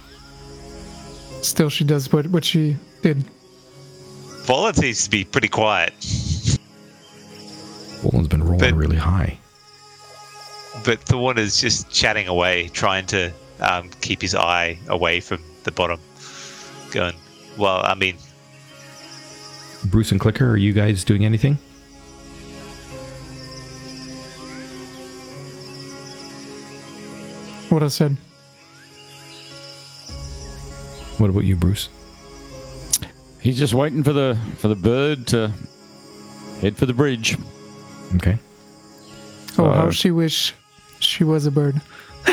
[1.42, 3.24] Still, she does what what she did.
[4.46, 5.92] Volan seems to be pretty quiet,
[8.04, 9.38] Volan's been rolling But- really high.
[10.84, 15.70] but Thorn is just chatting away, trying to um, keep his eye away from the
[15.70, 15.98] bottom.
[16.90, 17.14] Going,
[17.56, 18.16] well, I mean,
[19.86, 21.58] Bruce and Clicker, are you guys doing anything?
[27.70, 28.16] What I said.
[31.18, 31.88] What about you, Bruce?
[33.40, 35.52] He's just waiting for the for the bird to
[36.60, 37.36] head for the bridge.
[38.16, 38.38] Okay.
[39.58, 40.52] Oh, Uh, how she wish
[41.00, 41.80] she was a bird.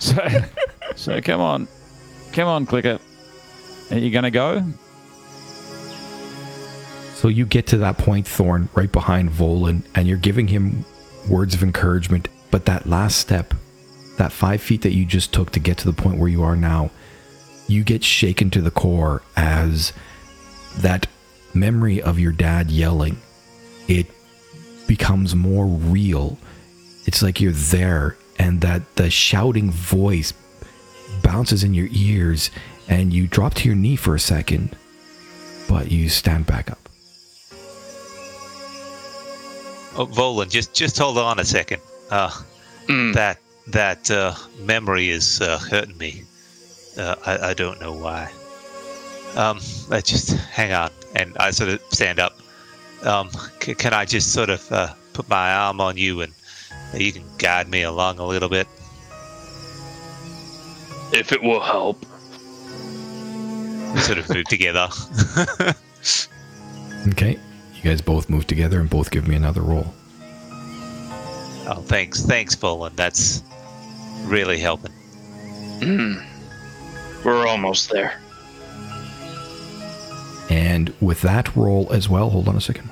[0.00, 0.18] So,
[0.96, 1.66] so come on,
[2.32, 2.98] come on, clicker.
[3.90, 4.62] Are you gonna go?
[7.14, 10.84] So you get to that point, Thorn, right behind Volan, and you're giving him
[11.28, 12.28] words of encouragement.
[12.50, 13.54] But that last step,
[14.18, 16.56] that five feet that you just took to get to the point where you are
[16.56, 16.90] now,
[17.66, 19.94] you get shaken to the core as
[20.76, 21.06] that
[21.54, 23.16] memory of your dad yelling,
[23.88, 24.06] it
[24.86, 26.38] becomes more real.
[27.06, 30.32] It's like you're there, and that the shouting voice
[31.22, 32.50] bounces in your ears,
[32.88, 34.76] and you drop to your knee for a second,
[35.68, 36.78] but you stand back up.
[39.96, 41.80] oh, Volan, just just hold on a second.
[42.10, 42.30] Uh,
[42.88, 43.14] Mm.
[43.14, 46.22] that that uh, memory is uh, hurting me.
[46.98, 48.30] Uh, I, I don't know why.
[49.36, 49.58] Um,
[49.90, 52.36] I just hang on, and I sort of stand up.
[53.04, 53.30] Um,
[53.60, 56.32] c- can I just sort of uh, put my arm on you, and
[56.94, 58.66] you can guide me along a little bit?
[61.12, 62.04] If it will help.
[63.94, 64.88] We sort of move together.
[67.08, 67.38] Okay.
[67.74, 69.92] You guys both move together and both give me another roll.
[71.66, 72.96] Oh, thanks, thanks, Volan.
[72.96, 73.42] That's
[74.24, 74.92] really helping.
[77.24, 78.20] We're almost there.
[80.54, 82.88] And with that roll as well, hold on a second.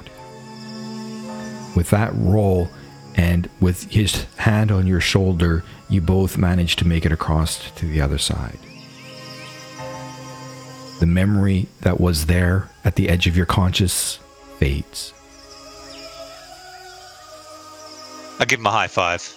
[1.77, 2.69] With that roll
[3.15, 7.87] and with his hand on your shoulder, you both manage to make it across to
[7.87, 8.59] the other side.
[10.99, 14.19] The memory that was there at the edge of your conscious
[14.59, 15.15] fades.
[18.41, 19.37] I give him a high five.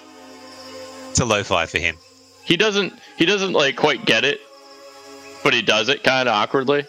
[1.11, 1.95] It's a low five for him.
[2.43, 2.93] He doesn't.
[3.17, 4.39] He doesn't like quite get it,
[5.43, 6.87] but he does it kind of awkwardly.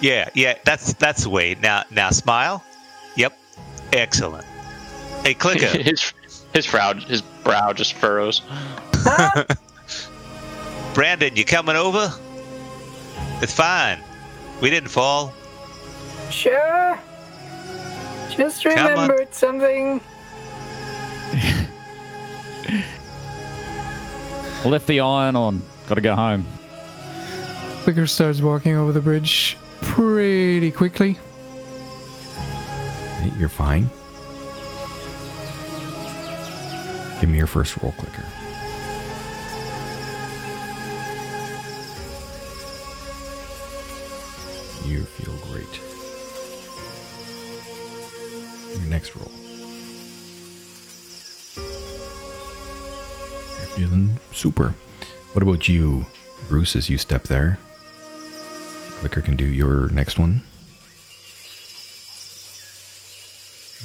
[0.00, 1.56] Yeah, yeah, that's that's the way.
[1.60, 2.64] Now, now smile.
[3.16, 3.38] Yep,
[3.92, 4.46] excellent.
[5.24, 5.66] Hey, clicker.
[5.82, 6.12] his
[6.54, 8.42] his brow his brow just furrows.
[10.94, 12.12] Brandon, you coming over?
[13.42, 14.00] It's fine.
[14.60, 15.32] We didn't fall.
[16.30, 16.98] Sure.
[18.30, 20.00] Just remembered something.
[24.64, 25.62] Left the iron on.
[25.88, 26.46] Got to go home.
[27.82, 29.56] Clicker starts walking over the bridge
[29.90, 31.18] pretty quickly.
[33.38, 33.90] You're fine.
[37.20, 38.24] Give me your first roll clicker.
[44.86, 45.80] You feel great.
[48.78, 49.30] Your next roll.
[53.58, 54.74] You're feeling super.
[55.32, 56.06] What about you,
[56.48, 57.58] Bruce, as you step there?
[59.00, 60.42] Clicker can do your next one.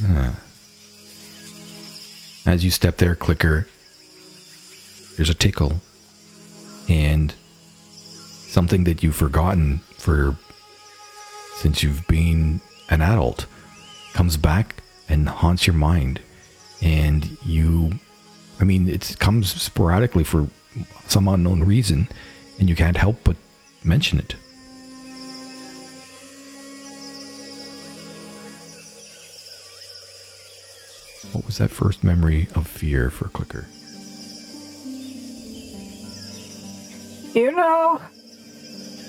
[0.03, 0.35] Ah.
[2.45, 3.65] As you step there, clicker,
[5.15, 5.79] there's a tickle
[6.89, 7.33] and
[8.49, 10.35] something that you've forgotten for
[11.55, 12.59] since you've been
[12.89, 13.45] an adult
[14.13, 16.19] comes back and haunts your mind.
[16.81, 17.93] And you,
[18.59, 20.49] I mean, it comes sporadically for
[21.07, 22.09] some unknown reason,
[22.59, 23.37] and you can't help but
[23.81, 24.35] mention it.
[31.35, 33.67] What was that first memory of fear for Clicker?
[37.33, 37.99] You know,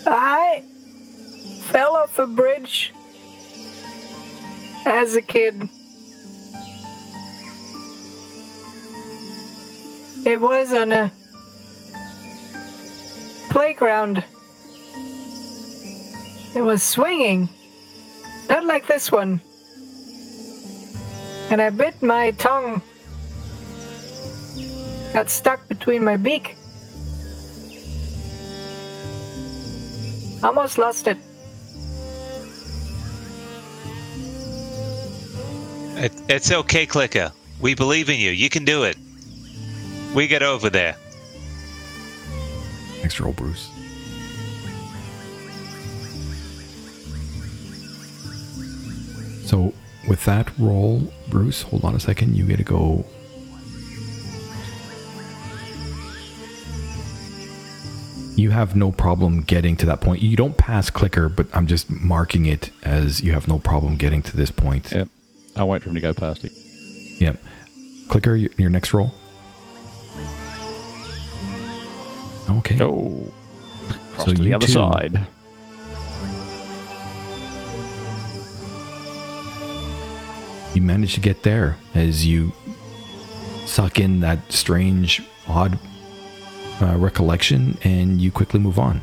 [0.08, 0.64] I
[1.66, 2.92] fell off a bridge
[4.84, 5.68] as a kid.
[10.24, 11.12] It was on a
[13.50, 14.24] playground.
[16.56, 17.48] It was swinging,
[18.48, 19.40] not like this one.
[21.50, 22.82] And I bit my tongue.
[25.12, 26.56] Got stuck between my beak.
[30.42, 31.16] Almost lost it.
[35.96, 37.32] It, it's okay, Clicker.
[37.60, 38.30] We believe in you.
[38.30, 38.96] You can do it.
[40.14, 40.96] We get over there.
[43.02, 43.70] Next roll, Bruce.
[49.46, 49.72] So
[50.08, 52.36] with that roll, Bruce, hold on a second.
[52.36, 53.04] You get to go.
[58.36, 60.20] You have no problem getting to that point.
[60.20, 64.22] You don't pass clicker, but I'm just marking it as you have no problem getting
[64.22, 64.92] to this point.
[64.92, 65.08] Yep.
[65.56, 66.52] I'll wait for him to go past it.
[67.18, 67.42] Yep.
[68.08, 69.14] Clicker, your, next roll.
[72.50, 72.78] Okay.
[72.82, 73.32] Oh.
[74.18, 75.26] So to the other two- side.
[80.76, 82.52] You manage to get there as you
[83.64, 85.78] suck in that strange, odd
[86.82, 89.00] uh, recollection and you quickly move on.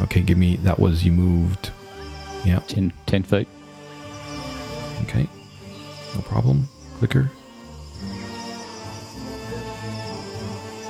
[0.00, 1.70] Okay, give me that was you moved.
[2.44, 3.48] Yeah, 10, 10 feet.
[5.02, 5.28] okay.
[6.14, 6.68] No problem.
[6.98, 7.30] Clicker.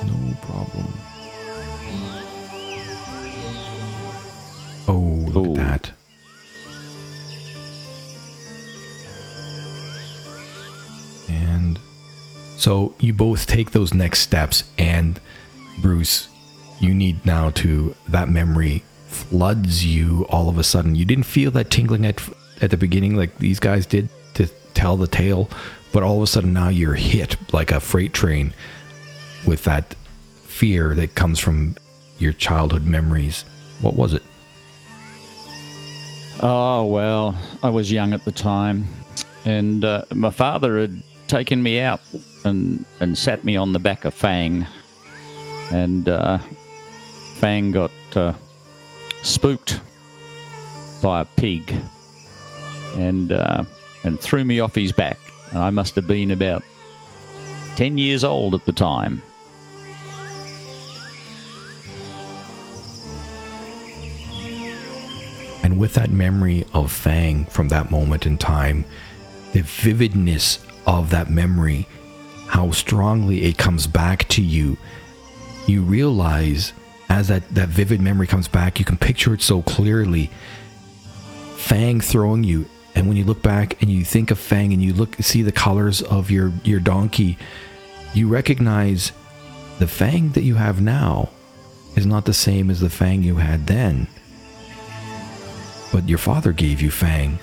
[0.05, 0.93] No problem.
[12.67, 15.21] So you both take those next steps, and
[15.79, 16.27] Bruce,
[16.81, 20.93] you need now to that memory floods you all of a sudden.
[20.93, 22.21] You didn't feel that tingling at
[22.59, 25.49] at the beginning like these guys did to tell the tale,
[25.93, 28.53] but all of a sudden now you're hit like a freight train
[29.45, 29.95] with that
[30.43, 31.77] fear that comes from
[32.19, 33.45] your childhood memories.
[33.79, 34.23] What was it?
[36.41, 38.89] Oh, well, I was young at the time.
[39.45, 42.01] And uh, my father had taken me out
[42.47, 44.65] and, and sat me on the back of Fang.
[45.71, 46.39] And uh,
[47.35, 48.33] Fang got uh,
[49.21, 49.79] spooked
[51.01, 51.75] by a pig
[52.95, 53.63] and, uh,
[54.03, 55.19] and threw me off his back.
[55.51, 56.63] And I must have been about
[57.75, 59.21] 10 years old at the time.
[65.63, 68.85] And with that memory of Fang from that moment in time,
[69.51, 71.87] the vividness of that memory,
[72.47, 74.77] how strongly it comes back to you,
[75.67, 76.73] you realize
[77.09, 80.29] as that, that vivid memory comes back, you can picture it so clearly.
[81.55, 84.93] Fang throwing you, and when you look back and you think of Fang and you
[84.93, 87.37] look see the colors of your, your donkey,
[88.13, 89.11] you recognize
[89.79, 91.29] the Fang that you have now
[91.95, 94.07] is not the same as the Fang you had then.
[95.91, 97.39] But your father gave you Fang.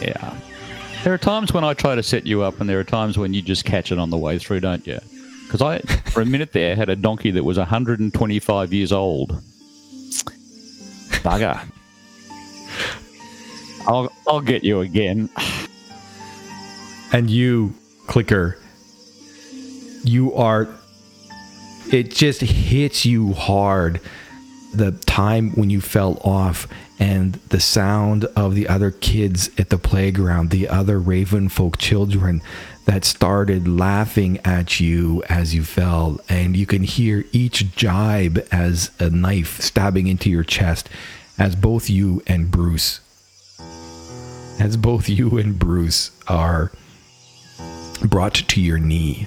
[0.00, 0.34] Yeah.
[1.04, 3.34] There are times when I try to set you up, and there are times when
[3.34, 5.00] you just catch it on the way through, don't you?
[5.44, 5.78] Because I,
[6.10, 9.30] for a minute there, had a donkey that was 125 years old.
[11.24, 11.60] Bugger.
[13.88, 15.28] I'll, I'll get you again.
[17.12, 17.74] And you,
[18.06, 18.56] Clicker,
[20.04, 20.68] you are.
[21.90, 24.00] It just hits you hard.
[24.72, 26.68] The time when you fell off
[27.02, 32.40] and the sound of the other kids at the playground, the other Raven folk children
[32.86, 38.92] that started laughing at you as you fell, and you can hear each jibe as
[39.00, 40.88] a knife stabbing into your chest
[41.38, 43.00] as both you and Bruce
[44.60, 46.70] as both you and Bruce are
[48.06, 49.26] brought to your knee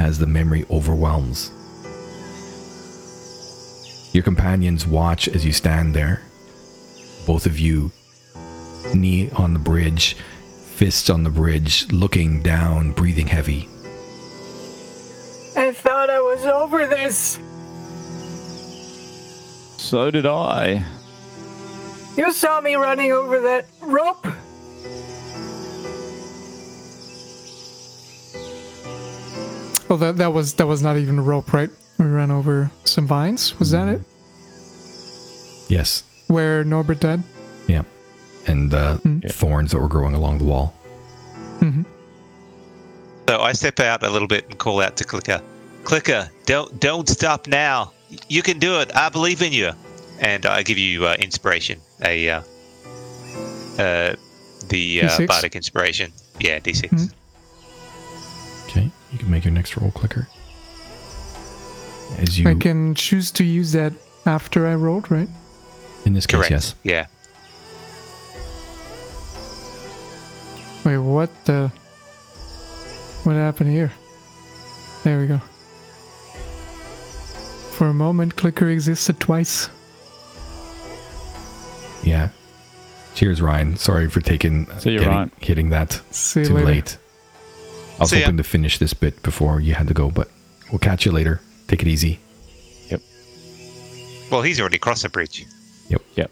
[0.00, 1.52] as the memory overwhelms.
[4.12, 6.22] Your companions watch as you stand there,
[7.26, 7.92] both of you,
[8.94, 13.68] knee on the bridge, fists on the bridge, looking down, breathing heavy.
[15.56, 17.38] I thought I was over this.
[19.76, 20.84] So did I.
[22.16, 24.26] You saw me running over that rope.
[29.88, 31.70] Well, that that was that was not even a rope, right?
[31.98, 33.58] We ran over some vines.
[33.58, 34.00] Was that it?
[35.68, 37.22] Yes, Where Norbert died?
[37.66, 37.82] yeah,
[38.46, 38.96] and uh,
[39.28, 40.74] thorns that were growing along the wall.
[43.28, 45.42] So I step out a little bit and call out to Clicker.
[45.84, 47.92] Clicker, don't don't stop now.
[48.28, 48.90] You can do it.
[48.96, 49.72] I believe in you.
[50.20, 52.40] and I give you uh, inspiration, a uh,
[53.78, 54.16] uh,
[54.68, 56.12] the uh, bardic inspiration.
[56.40, 56.88] Yeah, d6.
[56.88, 57.12] Mhm.
[58.68, 60.26] Okay, you can make your next roll clicker.
[62.16, 63.92] As you, I can choose to use that
[64.26, 65.28] after I rolled, right?
[66.06, 66.50] in this case, Correct.
[66.50, 66.74] yes.
[66.84, 67.06] Yeah.
[70.84, 71.70] Wait, what the?
[73.24, 73.92] What happened here?
[75.04, 75.38] There we go.
[77.72, 79.68] For a moment, clicker existed twice.
[82.02, 82.30] Yeah.
[83.14, 83.76] Cheers, Ryan.
[83.76, 85.30] Sorry for taking See you, getting- Ryan.
[85.40, 86.66] hitting that See you too later.
[86.66, 86.96] late.
[87.98, 88.24] I was See ya.
[88.26, 90.30] hoping to finish this bit before you had to go, but
[90.70, 91.40] we'll catch you later.
[91.68, 92.18] Take it easy.
[92.90, 93.02] Yep.
[94.30, 95.46] Well, he's already crossed the bridge.
[95.88, 96.02] Yep.
[96.16, 96.30] Yep.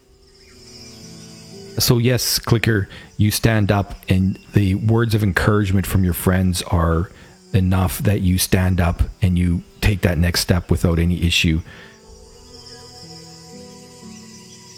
[1.78, 7.10] So yes, clicker, you stand up, and the words of encouragement from your friends are
[7.52, 11.60] enough that you stand up and you take that next step without any issue.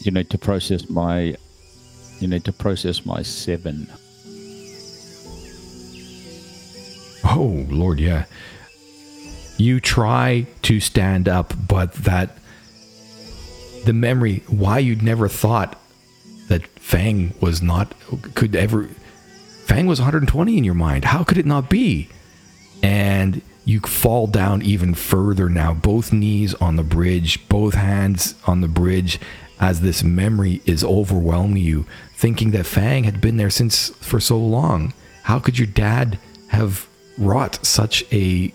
[0.02, 1.36] You need to process my.
[2.20, 3.88] You need to process my seven.
[7.24, 8.24] Oh Lord, yeah.
[9.58, 12.38] You try to stand up, but that
[13.84, 15.80] the memory why you'd never thought
[16.48, 17.94] that Fang was not
[18.34, 18.88] could ever
[19.66, 21.04] Fang was 120 in your mind.
[21.04, 22.08] How could it not be?
[22.82, 28.62] And you fall down even further now, both knees on the bridge, both hands on
[28.62, 29.20] the bridge,
[29.60, 31.84] as this memory is overwhelming you,
[32.14, 34.94] thinking that Fang had been there since for so long.
[35.24, 36.88] How could your dad have
[37.18, 38.54] wrought such a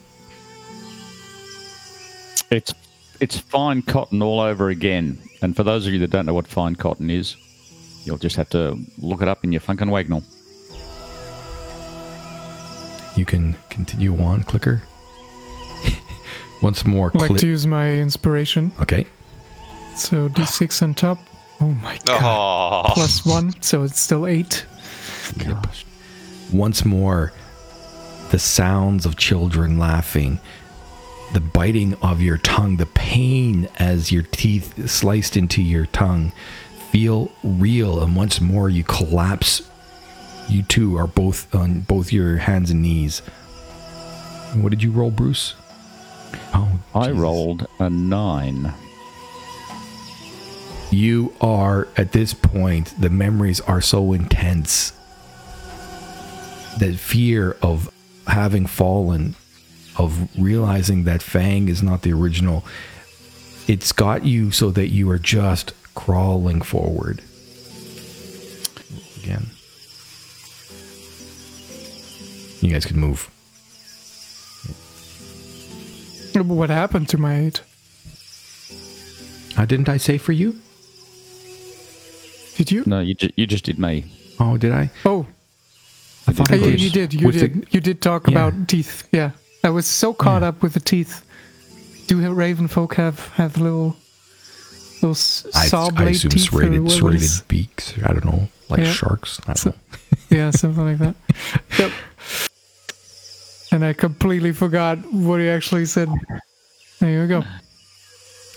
[2.53, 2.73] It's
[3.19, 5.17] it's Fine Cotton all over again.
[5.41, 7.35] And for those of you that don't know what Fine Cotton is,
[8.03, 10.23] you'll just have to look it up in your Funk and Wagnall.
[13.15, 14.81] you can continue on clicker
[16.61, 18.71] once more I'd like to use my inspiration.
[18.81, 19.05] okay
[19.95, 21.19] So d6 on top.
[21.61, 22.87] Oh my god.
[22.89, 24.65] Oh, Plus one, so it's still eight.
[25.37, 25.85] Gosh.
[26.51, 27.31] Once more,
[28.31, 30.39] the sounds of children laughing,
[31.33, 36.31] the biting of your tongue, the pain as your teeth sliced into your tongue
[36.93, 38.03] feel real.
[38.03, 39.67] And once more, you collapse.
[40.47, 43.21] You two are both on both your hands and knees.
[44.53, 45.55] What did you roll, Bruce?
[46.53, 47.19] Oh, I Jesus.
[47.19, 48.73] rolled a nine.
[50.91, 54.93] You are at this point, the memories are so intense.
[56.77, 57.91] That fear of
[58.27, 59.35] having fallen,
[59.97, 62.63] of realizing that Fang is not the original,
[63.67, 67.21] it's got you so that you are just crawling forward.
[69.23, 69.47] Again.
[72.61, 73.29] You guys can move.
[76.35, 77.61] What happened to my eight?
[79.57, 80.59] Uh, didn't I say for you?
[82.55, 82.83] Did you?
[82.87, 84.05] No, you ju- you just did me.
[84.39, 84.89] Oh, did I?
[85.05, 85.27] Oh,
[86.27, 86.81] I thought I you, did.
[86.81, 87.13] you did.
[87.13, 87.67] You With the- did.
[87.71, 88.31] you did talk Yeah.
[88.47, 89.07] about teeth.
[89.11, 89.31] Yeah,
[89.63, 90.49] I was so caught Yeah.
[90.49, 91.23] up with the teeth.
[92.07, 93.95] Do Raven folk have have little
[94.95, 96.53] little s- I, saw I blade assume teeth?
[96.53, 97.93] or serrated, what- what serrated beaks.
[98.03, 98.91] I don't know, like Yeah.
[98.93, 99.39] sharks.
[99.43, 99.75] I don't So- know.
[100.29, 101.15] yeah, something like that.
[101.79, 101.91] Yep.
[103.71, 106.07] And I completely forgot what he actually said.
[106.99, 107.39] There you go.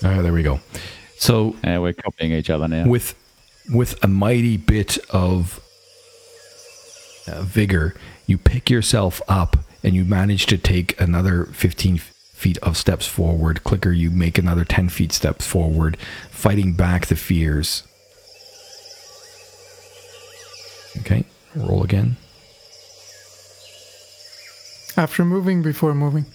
[0.07, 0.61] Uh, there we go.
[1.19, 2.87] So Yeah, we're copying each other now.
[2.87, 3.15] with
[3.71, 5.59] with a mighty bit of
[7.27, 7.95] uh, vigor,
[8.27, 9.57] you pick yourself up
[9.87, 13.63] and you manage to take another 15 feet of steps forward.
[13.63, 15.97] Clicker, you make another 10 feet steps forward,
[16.29, 17.85] fighting back the fears.
[20.99, 21.25] Okay,
[21.55, 22.17] roll again.
[24.97, 26.27] After moving, before moving.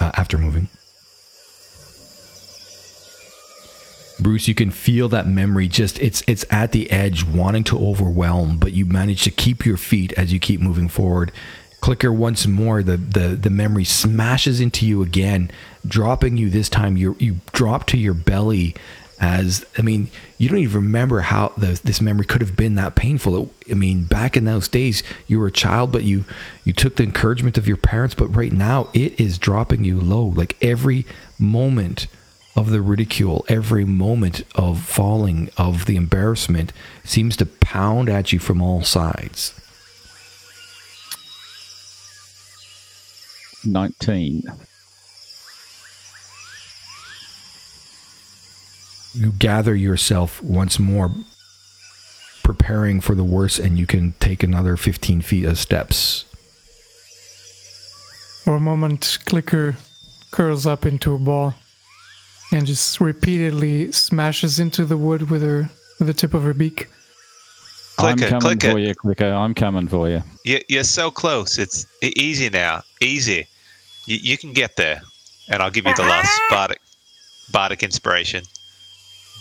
[0.00, 0.68] uh, after moving.
[4.18, 8.58] Bruce, you can feel that memory just it's it's at the edge wanting to overwhelm,
[8.58, 11.32] but you manage to keep your feet as you keep moving forward.
[11.80, 15.50] Clicker once more, the the, the memory smashes into you again,
[15.86, 18.74] dropping you this time you you drop to your belly
[19.18, 22.94] as I mean, you don't even remember how the, this memory could have been that
[22.94, 23.42] painful.
[23.42, 26.24] It, I mean, back in those days, you were a child, but you
[26.64, 28.14] you took the encouragement of your parents.
[28.14, 30.24] But right now, it is dropping you low.
[30.24, 31.06] Like every
[31.38, 32.08] moment
[32.54, 36.72] of the ridicule, every moment of falling, of the embarrassment,
[37.04, 39.58] seems to pound at you from all sides.
[43.66, 44.44] Nineteen.
[49.14, 51.10] you gather yourself once more,
[52.42, 56.24] preparing for the worst, and you can take another 15 feet of steps.
[58.44, 59.76] For a moment, Clicker
[60.30, 61.54] curls up into a ball.
[62.52, 66.88] and just repeatedly smashes into the wood with her with the tip of her beak.
[67.98, 68.70] I'm Clicker, coming clicker.
[68.72, 69.32] for you, Clicker.
[69.32, 70.22] I'm coming for you.
[70.44, 71.58] You, you're so close.
[71.58, 72.82] It's easy now.
[73.00, 73.48] Easy.
[74.06, 75.02] You, you can get there.
[75.48, 76.10] And I'll give you the uh-huh.
[76.10, 76.80] last bardic,
[77.52, 78.44] bardic inspiration.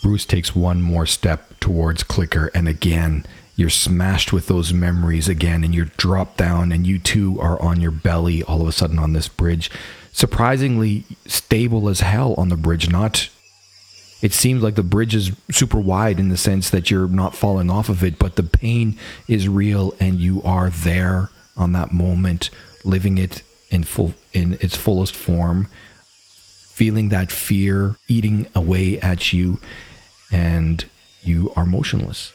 [0.04, 5.64] Bruce takes one more step towards Clicker, and again, you're smashed with those memories again,
[5.64, 9.00] and you're dropped down, and you two are on your belly all of a sudden
[9.00, 9.72] on this bridge.
[10.12, 13.30] Surprisingly stable as hell on the bridge, not.
[14.22, 17.72] It seems like the bridge is super wide in the sense that you're not falling
[17.72, 22.50] off of it, but the pain is real, and you are there on that moment,
[22.84, 23.42] living it
[23.72, 25.68] in full in its fullest form
[26.76, 29.60] feeling that fear eating away at you,
[30.30, 30.84] and
[31.24, 32.34] you are motionless.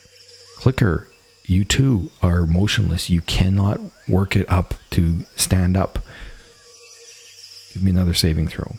[0.57, 1.07] Clicker,
[1.44, 3.11] you too are motionless.
[3.11, 5.98] You cannot work it up to stand up.
[7.74, 8.76] Give me another saving throw.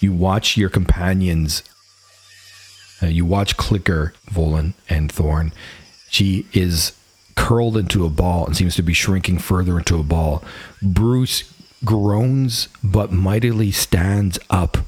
[0.00, 1.62] You watch your companions.
[3.02, 5.52] uh, you watch Clicker, Volan, and Thorn.
[6.10, 6.92] She is
[7.36, 10.42] curled into a ball and seems to be shrinking further into a ball.
[10.82, 11.52] Bruce
[11.84, 14.78] groans but mightily stands up,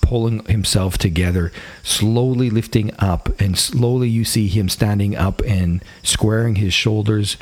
[0.00, 1.52] pulling himself together,
[1.82, 7.36] slowly lifting up, and slowly you see him standing up and squaring his shoulders.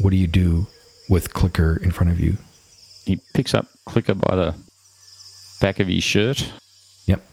[0.00, 0.66] What do you do
[1.08, 2.36] with Clicker in front of you?
[3.04, 4.54] He picks up Clicker by the
[5.60, 6.52] back of his shirt
[7.10, 7.26] Yep.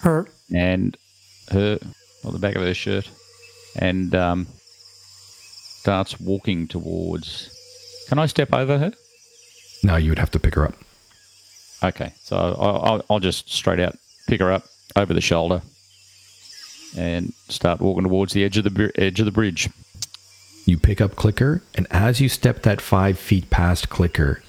[0.00, 0.96] Her and
[1.50, 1.78] her,
[2.24, 3.08] or the back of her shirt,
[3.76, 4.46] and um,
[5.80, 7.50] starts walking towards.
[8.08, 8.92] Can I step over her?
[9.82, 10.74] No, you would have to pick her up.
[11.82, 13.96] Okay, so I'll, I'll, I'll just straight out
[14.26, 14.64] pick her up
[14.96, 15.60] over the shoulder
[16.96, 19.68] and start walking towards the edge of the edge of the bridge.
[20.64, 24.42] You pick up Clicker, and as you step that five feet past Clicker,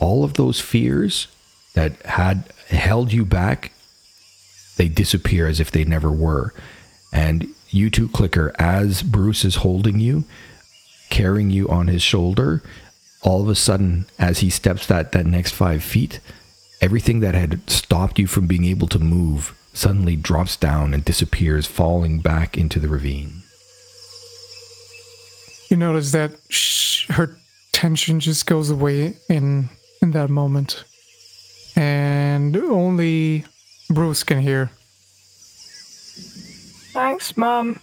[0.00, 1.28] all of those fears
[1.74, 3.72] that had held you back,
[4.78, 6.54] they disappear as if they never were.
[7.12, 10.24] And you two, Clicker, as Bruce is holding you,
[11.10, 12.62] carrying you on his shoulder,
[13.22, 16.20] all of a sudden, as he steps that, that next five feet,
[16.80, 21.66] everything that had stopped you from being able to move suddenly drops down and disappears,
[21.66, 23.42] falling back into the ravine.
[25.70, 27.36] you notice that sh- her
[27.72, 29.68] tension just goes away in
[30.02, 30.84] in that moment
[31.76, 33.44] and only
[33.90, 34.70] bruce can hear
[36.98, 37.78] Thanks, Mom.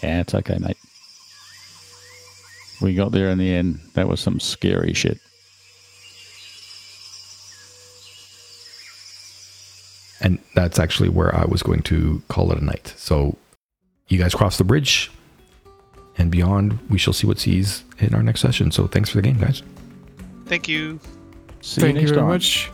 [0.00, 0.76] Yeah, it's okay, mate.
[2.80, 3.80] We got there in the end.
[3.94, 5.18] That was some scary shit.
[10.20, 12.94] And that's actually where I was going to call it a night.
[12.96, 13.36] So
[14.06, 15.10] you guys cross the bridge
[16.18, 18.70] and beyond, we shall see what sees in our next session.
[18.70, 19.64] So thanks for the game, guys.
[20.46, 21.00] Thank you.
[21.60, 22.28] See thank you you very time.
[22.28, 22.70] much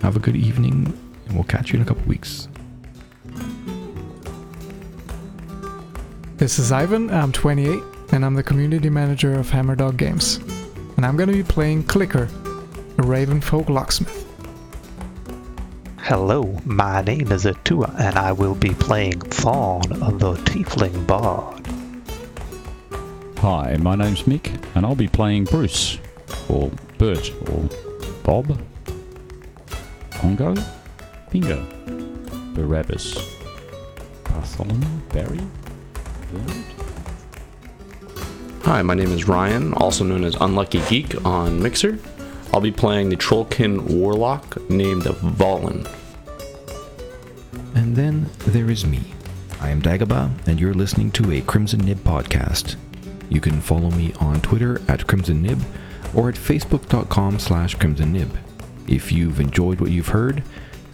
[0.00, 2.48] Have a good evening, and we'll catch you in a couple weeks.
[6.36, 7.80] This is ivan i'm 28
[8.12, 10.38] and i'm the community manager of hammerdog games
[10.96, 14.22] and i'm going to be playing clicker a ravenfolk locksmith
[15.98, 21.66] Hello, my name is Atua, and I will be playing Thorn, the Tiefling Bard.
[23.38, 25.96] Hi, my name's Mick, and I'll be playing Bruce,
[26.50, 27.70] or Bert, or
[28.22, 28.60] Bob,
[30.10, 30.54] Pongo,
[31.30, 31.64] Bingo,
[32.52, 33.14] Barabbas,
[34.24, 35.63] Bartholomew, Barry, Bernard.
[38.62, 41.98] Hi, my name is Ryan, also known as Unlucky Geek on Mixer.
[42.52, 45.90] I'll be playing the Trollkin Warlock named Valen.
[47.74, 49.00] And then there is me.
[49.60, 52.76] I am Dagobah, and you're listening to a Crimson Nib podcast.
[53.28, 55.60] You can follow me on Twitter at Crimson Nib
[56.14, 58.30] or at facebook.com slash Crimson Nib.
[58.86, 60.42] If you've enjoyed what you've heard,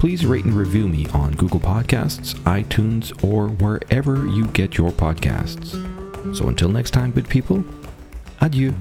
[0.01, 5.77] please rate and review me on Google Podcasts, iTunes, or wherever you get your podcasts.
[6.35, 7.63] So until next time, good people,
[8.41, 8.75] adieu.